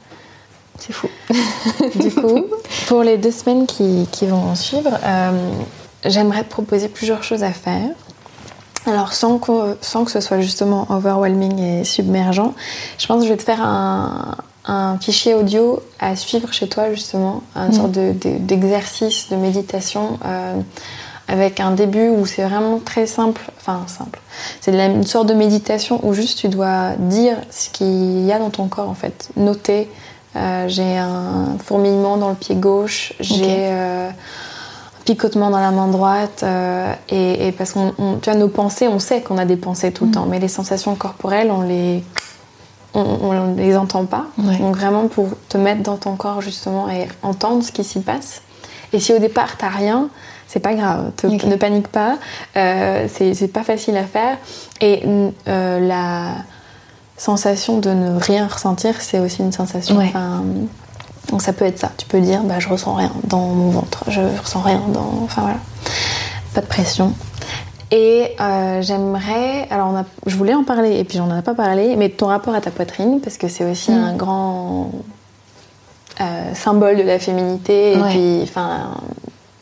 [0.80, 1.08] c'est fou.
[1.96, 2.46] Du coup,
[2.88, 5.32] pour les deux semaines qui, qui vont en suivre, euh,
[6.06, 7.90] j'aimerais te proposer plusieurs choses à faire.
[8.86, 12.54] Alors, sans que, sans que ce soit justement overwhelming et submergent,
[13.00, 14.36] je pense que je vais te faire un,
[14.68, 17.72] un fichier audio à suivre chez toi, justement, une Mhm.
[17.74, 20.20] sorte de- de- d'exercice de, méditation.
[20.26, 20.56] euh,
[21.30, 24.18] avec un début où c'est vraiment très simple, enfin simple,
[24.62, 28.50] c'est une sorte de méditation où juste tu dois dire ce qu'il y a dans
[28.50, 29.90] ton corps en fait, noter,
[30.38, 35.88] euh, j'ai un fourmillement dans le pied gauche, j'ai euh, un picotement dans la main
[35.90, 36.46] droite,
[37.10, 39.92] et, et parce qu'on, on- tu vois, nos pensées, on sait qu'on a des pensées
[39.92, 40.14] tout le Mhm.
[40.16, 42.06] temps, mais les sensations corporelles, on les,
[42.98, 44.26] on, on les entend pas.
[44.38, 44.58] Ouais.
[44.58, 48.42] Donc vraiment pour te mettre dans ton corps justement et entendre ce qui s'y passe.
[48.94, 50.10] Et si au départ t'as rien,
[50.48, 52.18] c'est pas grave, te- ne panique pas,
[52.56, 54.38] euh, c'est pas facile à faire.
[54.82, 55.04] Et
[55.48, 56.36] euh, la
[57.18, 59.98] sensation de ne rien ressentir, c'est aussi une sensation.
[59.98, 60.14] Ouais.
[61.30, 61.92] Donc ça peut être ça.
[61.98, 65.24] Tu peux dire, bah, je ressens rien dans mon ventre, je ressens rien dans.
[65.26, 65.58] Enfin voilà.
[66.54, 67.14] Pas de pression.
[67.92, 69.68] Et euh, j'aimerais.
[69.70, 72.28] Alors, on a- je voulais en parler et puis j'en ai pas parlé, mais ton
[72.28, 74.04] rapport à ta poitrine, parce que c'est aussi Mm.
[74.04, 74.92] un grand
[76.20, 77.94] euh, symbole de la féminité.
[77.94, 78.10] Et Ouais.
[78.10, 78.92] puis, enfin,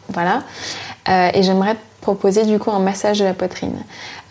[0.09, 0.41] voilà.
[1.09, 3.75] Euh, et j'aimerais te proposer du coup un massage de la poitrine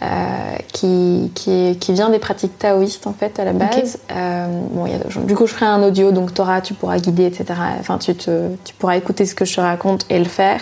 [0.04, 3.98] euh, qui, qui, qui vient des pratiques taoïstes en fait à la base.
[4.12, 6.98] Euh, bon, il y a- du coup, je ferai un audio, donc t'auras- tu pourras
[6.98, 7.44] guider, etc.
[7.80, 10.60] Enfin, tu, te, tu pourras écouter ce que je te raconte et le faire.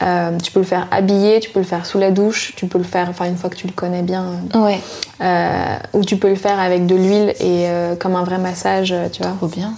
[0.00, 2.78] Euh, tu peux le faire habillé, tu peux le faire sous la douche, tu peux
[2.78, 4.80] le faire, enfin une fois que tu le connais bien, Ouais,
[5.20, 8.92] euh, ou tu peux le faire avec de l'huile et euh, comme un vrai massage,
[9.12, 9.32] tu vois.
[9.32, 9.74] trop bien.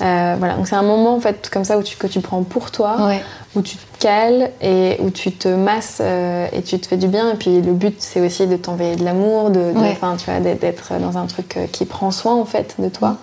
[0.00, 2.42] Euh, voilà, donc c'est un moment en fait comme ça où tu, que tu prends
[2.42, 3.22] pour toi, Ouais,
[3.54, 7.06] où tu te cales et où tu te masses euh, et tu te fais du
[7.06, 7.30] bien.
[7.32, 9.96] Et puis le but c'est aussi de t'envoyer de l'amour, de, de- Ouais.
[10.18, 13.16] tu vois, d'être- dans un truc euh, qui prend soin en fait de toi.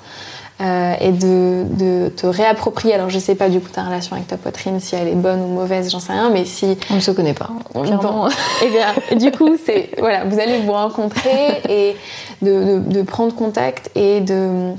[0.62, 2.94] Euh, et de, de te réapproprier.
[2.94, 5.42] Alors je sais pas du coup ta relation avec ta poitrine, si elle est bonne
[5.42, 7.50] ou mauvaise, j'en sais rien, mais si on ne se connaît pas.
[7.74, 7.84] Bon.
[8.64, 11.96] Et bien, du coup, c'est voilà, vous allez vous rencontrer et
[12.44, 14.70] de, de- de prendre contact et de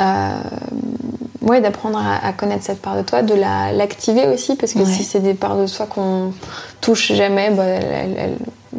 [0.00, 0.30] euh,
[1.42, 4.80] ouais, d'apprendre à, à connaître cette part de toi, de la l'activer aussi parce que
[4.80, 4.84] Ouais.
[4.86, 6.32] si c'est des parts de soi qu'on
[6.80, 8.38] touche jamais, bah, elle, elle- elle-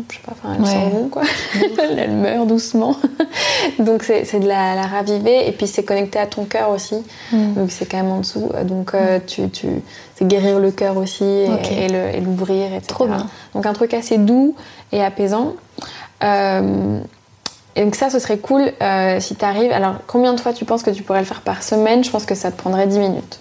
[0.09, 0.67] je sais pas, enfin, elle Ouais.
[0.71, 1.23] s'en vont quoi,
[1.97, 2.95] elle, meurt doucement.
[3.79, 6.95] Donc c'est de la, la raviver et puis c'est connecté à ton cœur aussi.
[7.31, 7.53] Mm.
[7.53, 8.49] Donc c'est quand même en dessous.
[8.65, 9.67] Donc euh, tu, tu,
[10.15, 11.71] c'est guérir le cœur aussi et, Ok.
[11.71, 12.85] et l'ouvrir, etc.
[12.87, 13.27] Trop bien.
[13.53, 14.55] Donc un truc assez doux
[14.91, 15.53] et apaisant.
[16.23, 16.99] Euh,
[17.75, 19.71] et donc ça, ce serait cool euh, si tu arrives.
[19.71, 22.03] Alors combien de fois tu penses que tu pourrais le faire par semaine?
[22.03, 23.39] Je pense que ça te prendrait 10 minutes.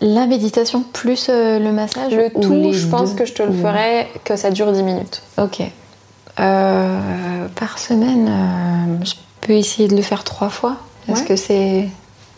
[0.00, 3.42] La méditation plus euh, le massage Le ou tout, je pense deux que je te
[3.42, 5.22] le ferais que ça dure 10 minutes.
[5.38, 5.62] Ok.
[6.38, 10.76] Euh, par semaine, euh, je peux essayer de le faire trois fois.
[11.08, 11.26] Est-ce Ouais.
[11.26, 11.88] que c'est.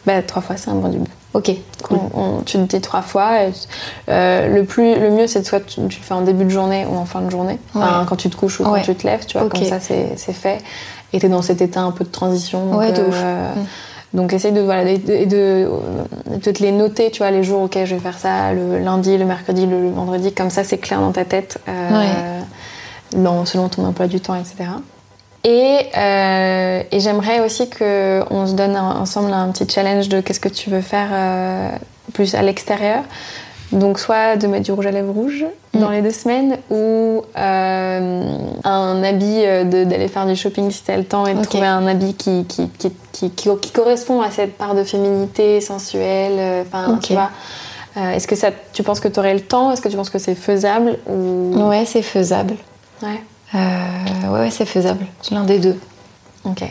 [0.07, 1.11] Bah, trois fois, c'est un bon début.
[1.35, 1.51] Ok,
[1.83, 1.99] cool.
[2.15, 3.43] On- on- tu te dis trois fois.
[3.45, 3.53] et,
[4.09, 6.51] euh, le, plus, le mieux, c'est de soit tu, tu le fais en début de
[6.51, 7.59] journée ou en fin de journée.
[7.75, 10.17] Enfin, quand tu te couches ou quand tu te lèves, tu vois, comme ça, c'est
[10.33, 10.59] fait.
[11.13, 12.77] Et t'es dans cet état un peu de transition.
[12.77, 13.67] Ouais, de euh, Mm.
[14.15, 15.69] Donc essaye de, voilà, de, de,
[16.37, 19.19] de- te les noter, tu vois, les jours, ok, je vais faire ça le lundi,
[19.19, 22.41] le mercredi, le, le vendredi, comme ça c'est clair dans ta tête, euh,
[23.13, 24.71] dans- selon ton emploi du temps, etc.
[25.45, 30.41] Et, euh, et j'aimerais aussi qu'on se donne un- ensemble un petit challenge de qu'est-ce
[30.41, 31.71] que tu veux faire euh,
[32.15, 33.03] plus à l'extérieur.
[33.73, 35.93] Donc soit de mettre du rouge à lèvres rouge dans Mm.
[35.93, 40.97] les deux semaines ou euh, un habit euh, de- d'aller faire du shopping si t'as
[40.97, 44.57] le temps et de trouver un habit qui, qui, qui, qui, qui- correspond à cette
[44.57, 46.33] part de féminité sensuelle.
[46.39, 47.31] euh, Enfin, tu vois.
[47.99, 49.71] Euh, Est-ce que ça, tu penses que tu aurais le temps?
[49.71, 51.55] Est-ce que tu penses que c'est faisable ou...
[51.69, 52.55] Ouais, c'est faisable.
[53.03, 53.21] Ouais.
[53.55, 55.05] Euh, ouais, ouais, c'est faisable.
[55.31, 55.77] L'un des deux.
[56.45, 56.63] Ok.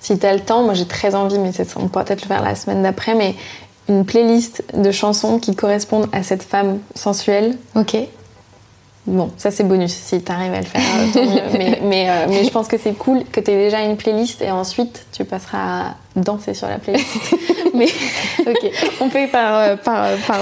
[0.00, 2.42] Si t'as le temps, moi j'ai très envie, mais c'est- on pourra peut-être le faire
[2.42, 3.34] la semaine d'après, mais
[3.88, 7.56] une playlist de chansons qui correspondent à cette femme sensuelle.
[7.74, 7.96] Ok.
[9.06, 11.40] Bon, ça c'est bonus si t'arrives à le faire, euh, tant mieux.
[11.56, 14.50] Mais, mais, euh, mais je pense que c'est cool que t'aies déjà une playlist et
[14.50, 15.58] ensuite tu passeras
[15.90, 17.06] à danser sur la playlist.
[17.74, 17.86] mais
[18.44, 18.70] Ok.
[19.00, 20.40] on fait par, euh, par, par,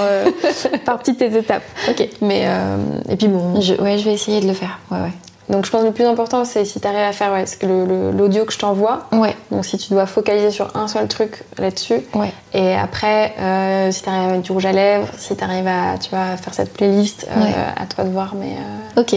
[0.87, 1.63] par petites étapes.
[1.91, 2.09] Ok.
[2.23, 2.77] Mais, euh,
[3.11, 4.79] et puis bon, Je, ouais, je vais essayer de le faire.
[4.91, 5.13] Ouais, ouais.
[5.49, 7.45] Donc je pense que le plus important c'est si t'arrives à faire ouais,
[8.13, 9.07] l'audio que je t'envoie.
[9.13, 12.33] Ouais, Donc si tu dois focaliser sur un seul truc là-dessus, ouais.
[12.55, 16.11] Et après, euh, si t'arrives à mettre du rouge à lèvres, si t'arrives à, tu
[16.11, 17.41] vois, faire cette playlist, euh,
[17.77, 18.55] à toi de voir, mais
[18.97, 19.17] euh, Ok.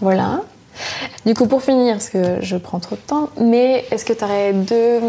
[0.00, 0.40] voilà.
[1.26, 4.52] Du coup, pour finir, parce que je prends trop de temps, mais est-ce que t'aurais
[4.54, 5.00] deux,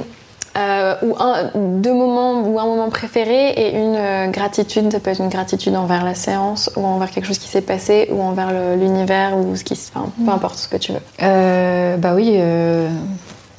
[0.57, 5.09] euh, ou un, deux moments ou un moment préféré et une euh, gratitude Ça peut
[5.11, 8.51] être une gratitude envers la séance ou envers quelque chose qui s'est passé ou envers
[8.75, 10.99] l'univers ou ce qui, se- enfin, peu importe ce que tu veux.
[11.23, 12.37] Euh, bah oui.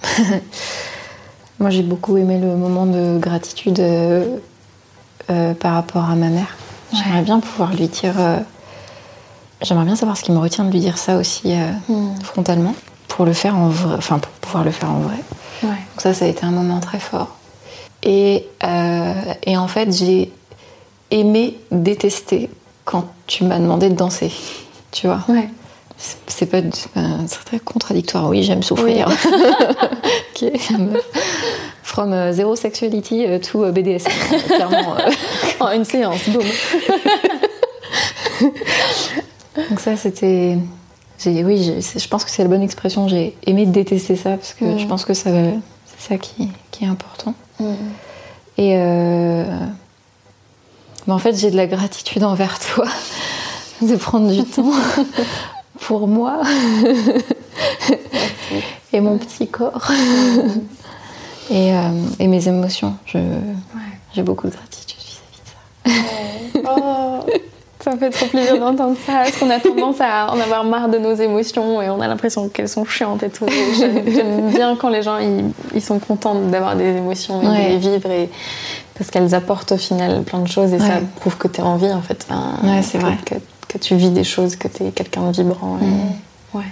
[1.59, 3.81] Moi, j'ai beaucoup aimé le moment de gratitude
[5.61, 6.57] par rapport à ma mère.
[6.93, 7.23] J'aimerais Ouais.
[7.23, 8.15] bien pouvoir lui dire.
[9.63, 11.55] J'aimerais bien savoir ce qui me retient de lui dire ça aussi
[11.89, 12.09] Hmm.
[12.23, 12.75] frontalement,
[13.09, 15.17] pour le faire en vrai, enfin pour pouvoir le faire en vrai.
[15.63, 15.82] Ouais.
[16.03, 17.29] Ça, ça a été un moment très fort.
[18.03, 19.13] Et, euh,
[19.47, 20.33] et en fait, j'ai
[21.13, 22.51] aimé détester
[22.85, 24.33] quand tu m'as demandé de danser.
[24.91, 25.49] Tu vois Ouais.
[26.27, 26.59] C'est- pas
[27.29, 28.29] c'est très contradictoire.
[28.29, 29.09] Oui, j'aime souffrir.
[30.35, 31.05] Ok, meuf.
[31.85, 34.11] From euh, zero sexuality euh, to euh, BDSM.
[34.33, 34.97] euh, clairement.
[34.99, 35.11] euh.
[35.61, 36.43] En une séance, boum.
[39.71, 40.57] Donc ça, c'était...
[41.27, 43.07] Oui, je pense que c'est la bonne expression.
[43.07, 44.79] J'ai aimé détester ça parce que Mhm.
[44.81, 45.55] je pense que ça, c'est
[46.03, 47.35] ça qui, qui est important.
[48.59, 49.45] Et euh,
[51.07, 52.87] mais en fait, j'ai de la gratitude envers toi
[53.83, 54.73] de prendre du temps
[55.81, 56.43] pour moi
[58.93, 59.91] et mon petit corps.
[61.51, 62.97] Et, euh, et mes émotions.
[63.07, 63.19] Je-
[64.15, 66.71] J'ai beaucoup de gratitude vis-à-vis de ça.
[66.71, 67.21] Oh,
[67.83, 70.89] ça me fait trop plaisir d'entendre ça, parce qu'on a tendance à en avoir marre
[70.89, 73.47] de nos émotions et on a l'impression qu'elles sont chiantes et tout?
[73.77, 77.65] J'aime bien quand les gens ils, ils sont contents d'avoir des émotions et Ouais.
[77.65, 78.31] de les vivre et,
[78.97, 81.77] parce qu'elles apportent au final plein de choses et ça prouve que tu es en
[81.77, 82.25] vie en fait.
[82.29, 83.17] Enfin, Ouais, c'est vrai.
[83.25, 83.35] Que,
[83.69, 85.79] que tu vis des choses, que tu es quelqu'un de vibrant.
[85.81, 86.59] et- Mm.
[86.59, 86.65] Ouais.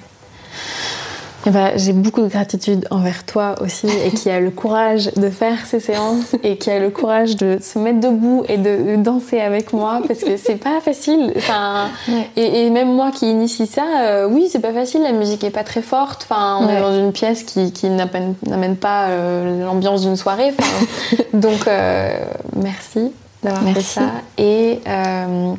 [1.47, 5.31] Et bah, j'ai beaucoup de gratitude envers toi aussi et qui a le courage de
[5.31, 9.41] faire ces séances et qui a le courage de se mettre debout et de, danser
[9.41, 11.33] avec moi parce que c'est pas facile.
[11.37, 12.29] Enfin, Ouais.
[12.37, 15.03] et, et même moi qui initie ça, euh, oui, c'est pas facile.
[15.03, 16.27] La musique est pas très forte.
[16.29, 20.53] Enfin, on est dans une pièce qui, qui n'amène pas euh, l'ambiance d'une soirée.
[20.59, 22.11] Enfin, donc, euh,
[22.57, 23.13] merci
[23.43, 24.03] d'avoir fait ça.
[24.37, 25.57] Et un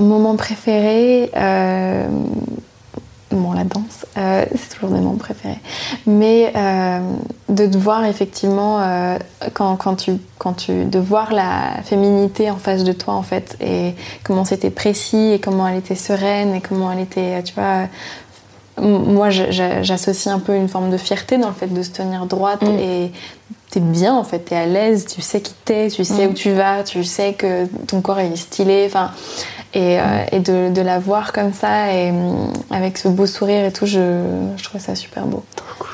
[0.00, 1.30] moment préféré.
[3.32, 5.58] Bon, la danse, euh, c'est toujours des moments préférés.
[6.06, 7.00] Mais euh,
[7.48, 9.18] de te voir effectivement, euh,
[9.54, 10.84] quand, quand, tu, quand tu.
[10.84, 15.38] de voir la féminité en face de toi, en fait, et comment c'était précis, et
[15.40, 17.42] comment elle était sereine, et comment elle était.
[17.42, 17.88] Tu vois.
[18.80, 22.62] Moi, j'associe un peu une forme de fierté dans le fait de se tenir droite
[22.62, 22.78] Mm.
[22.78, 23.12] et
[23.70, 26.30] t'es bien en fait, t'es à l'aise, tu sais qui t'es, tu sais Mm.
[26.30, 29.10] où tu vas, tu sais que ton corps est stylé, enfin,
[29.74, 33.64] et, euh, et de, de la voir comme ça et hum, avec ce beau sourire
[33.64, 35.44] et tout, je, je trouve ça super beau.
[35.56, 35.88] Trop cool.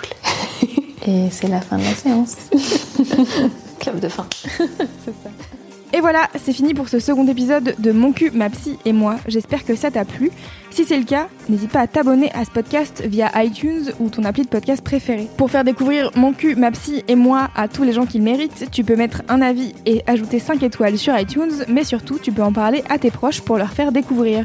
[1.06, 2.36] Et c'est la fin de la séance.
[3.78, 4.26] Clap de fin.
[5.94, 9.16] Et voilà, c'est fini pour ce second épisode de Mon cul, ma psy et moi.
[9.26, 10.30] J'espère que ça t'a plu.
[10.70, 14.24] Si c'est le cas, n'hésite pas à t'abonner à ce podcast via iTunes ou ton
[14.24, 15.28] appli de podcast préféré.
[15.38, 18.24] Pour faire découvrir Mon cul, ma psy et moi à tous les gens qui le
[18.24, 22.32] méritent, tu peux mettre un avis et ajouter 5 étoiles sur iTunes, mais surtout tu
[22.32, 24.44] peux en parler à tes proches pour leur faire découvrir.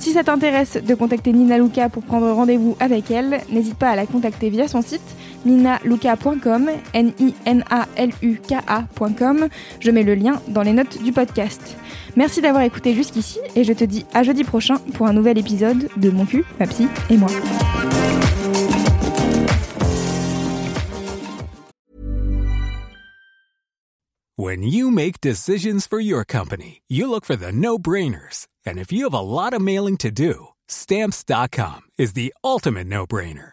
[0.00, 3.94] Si ça t'intéresse de contacter Nina Luca pour prendre rendez-vous avec elle, n'hésite pas à
[3.94, 5.00] la contacter via son site
[5.44, 9.48] ninaluka.com, N-I-N-A-L-U-K-A.com.
[9.80, 11.76] Je mets le lien dans les notes du podcast.
[12.16, 15.88] Merci d'avoir écouté jusqu'ici et je te dis à jeudi prochain pour un nouvel épisode
[15.96, 17.30] de Mon cul, ma psy et moi.
[24.36, 28.46] When you make decisions for your company, you look for the no brainers.
[28.66, 33.06] And if you have a lot of mailing to do, stamps.com is the ultimate no
[33.06, 33.52] brainer.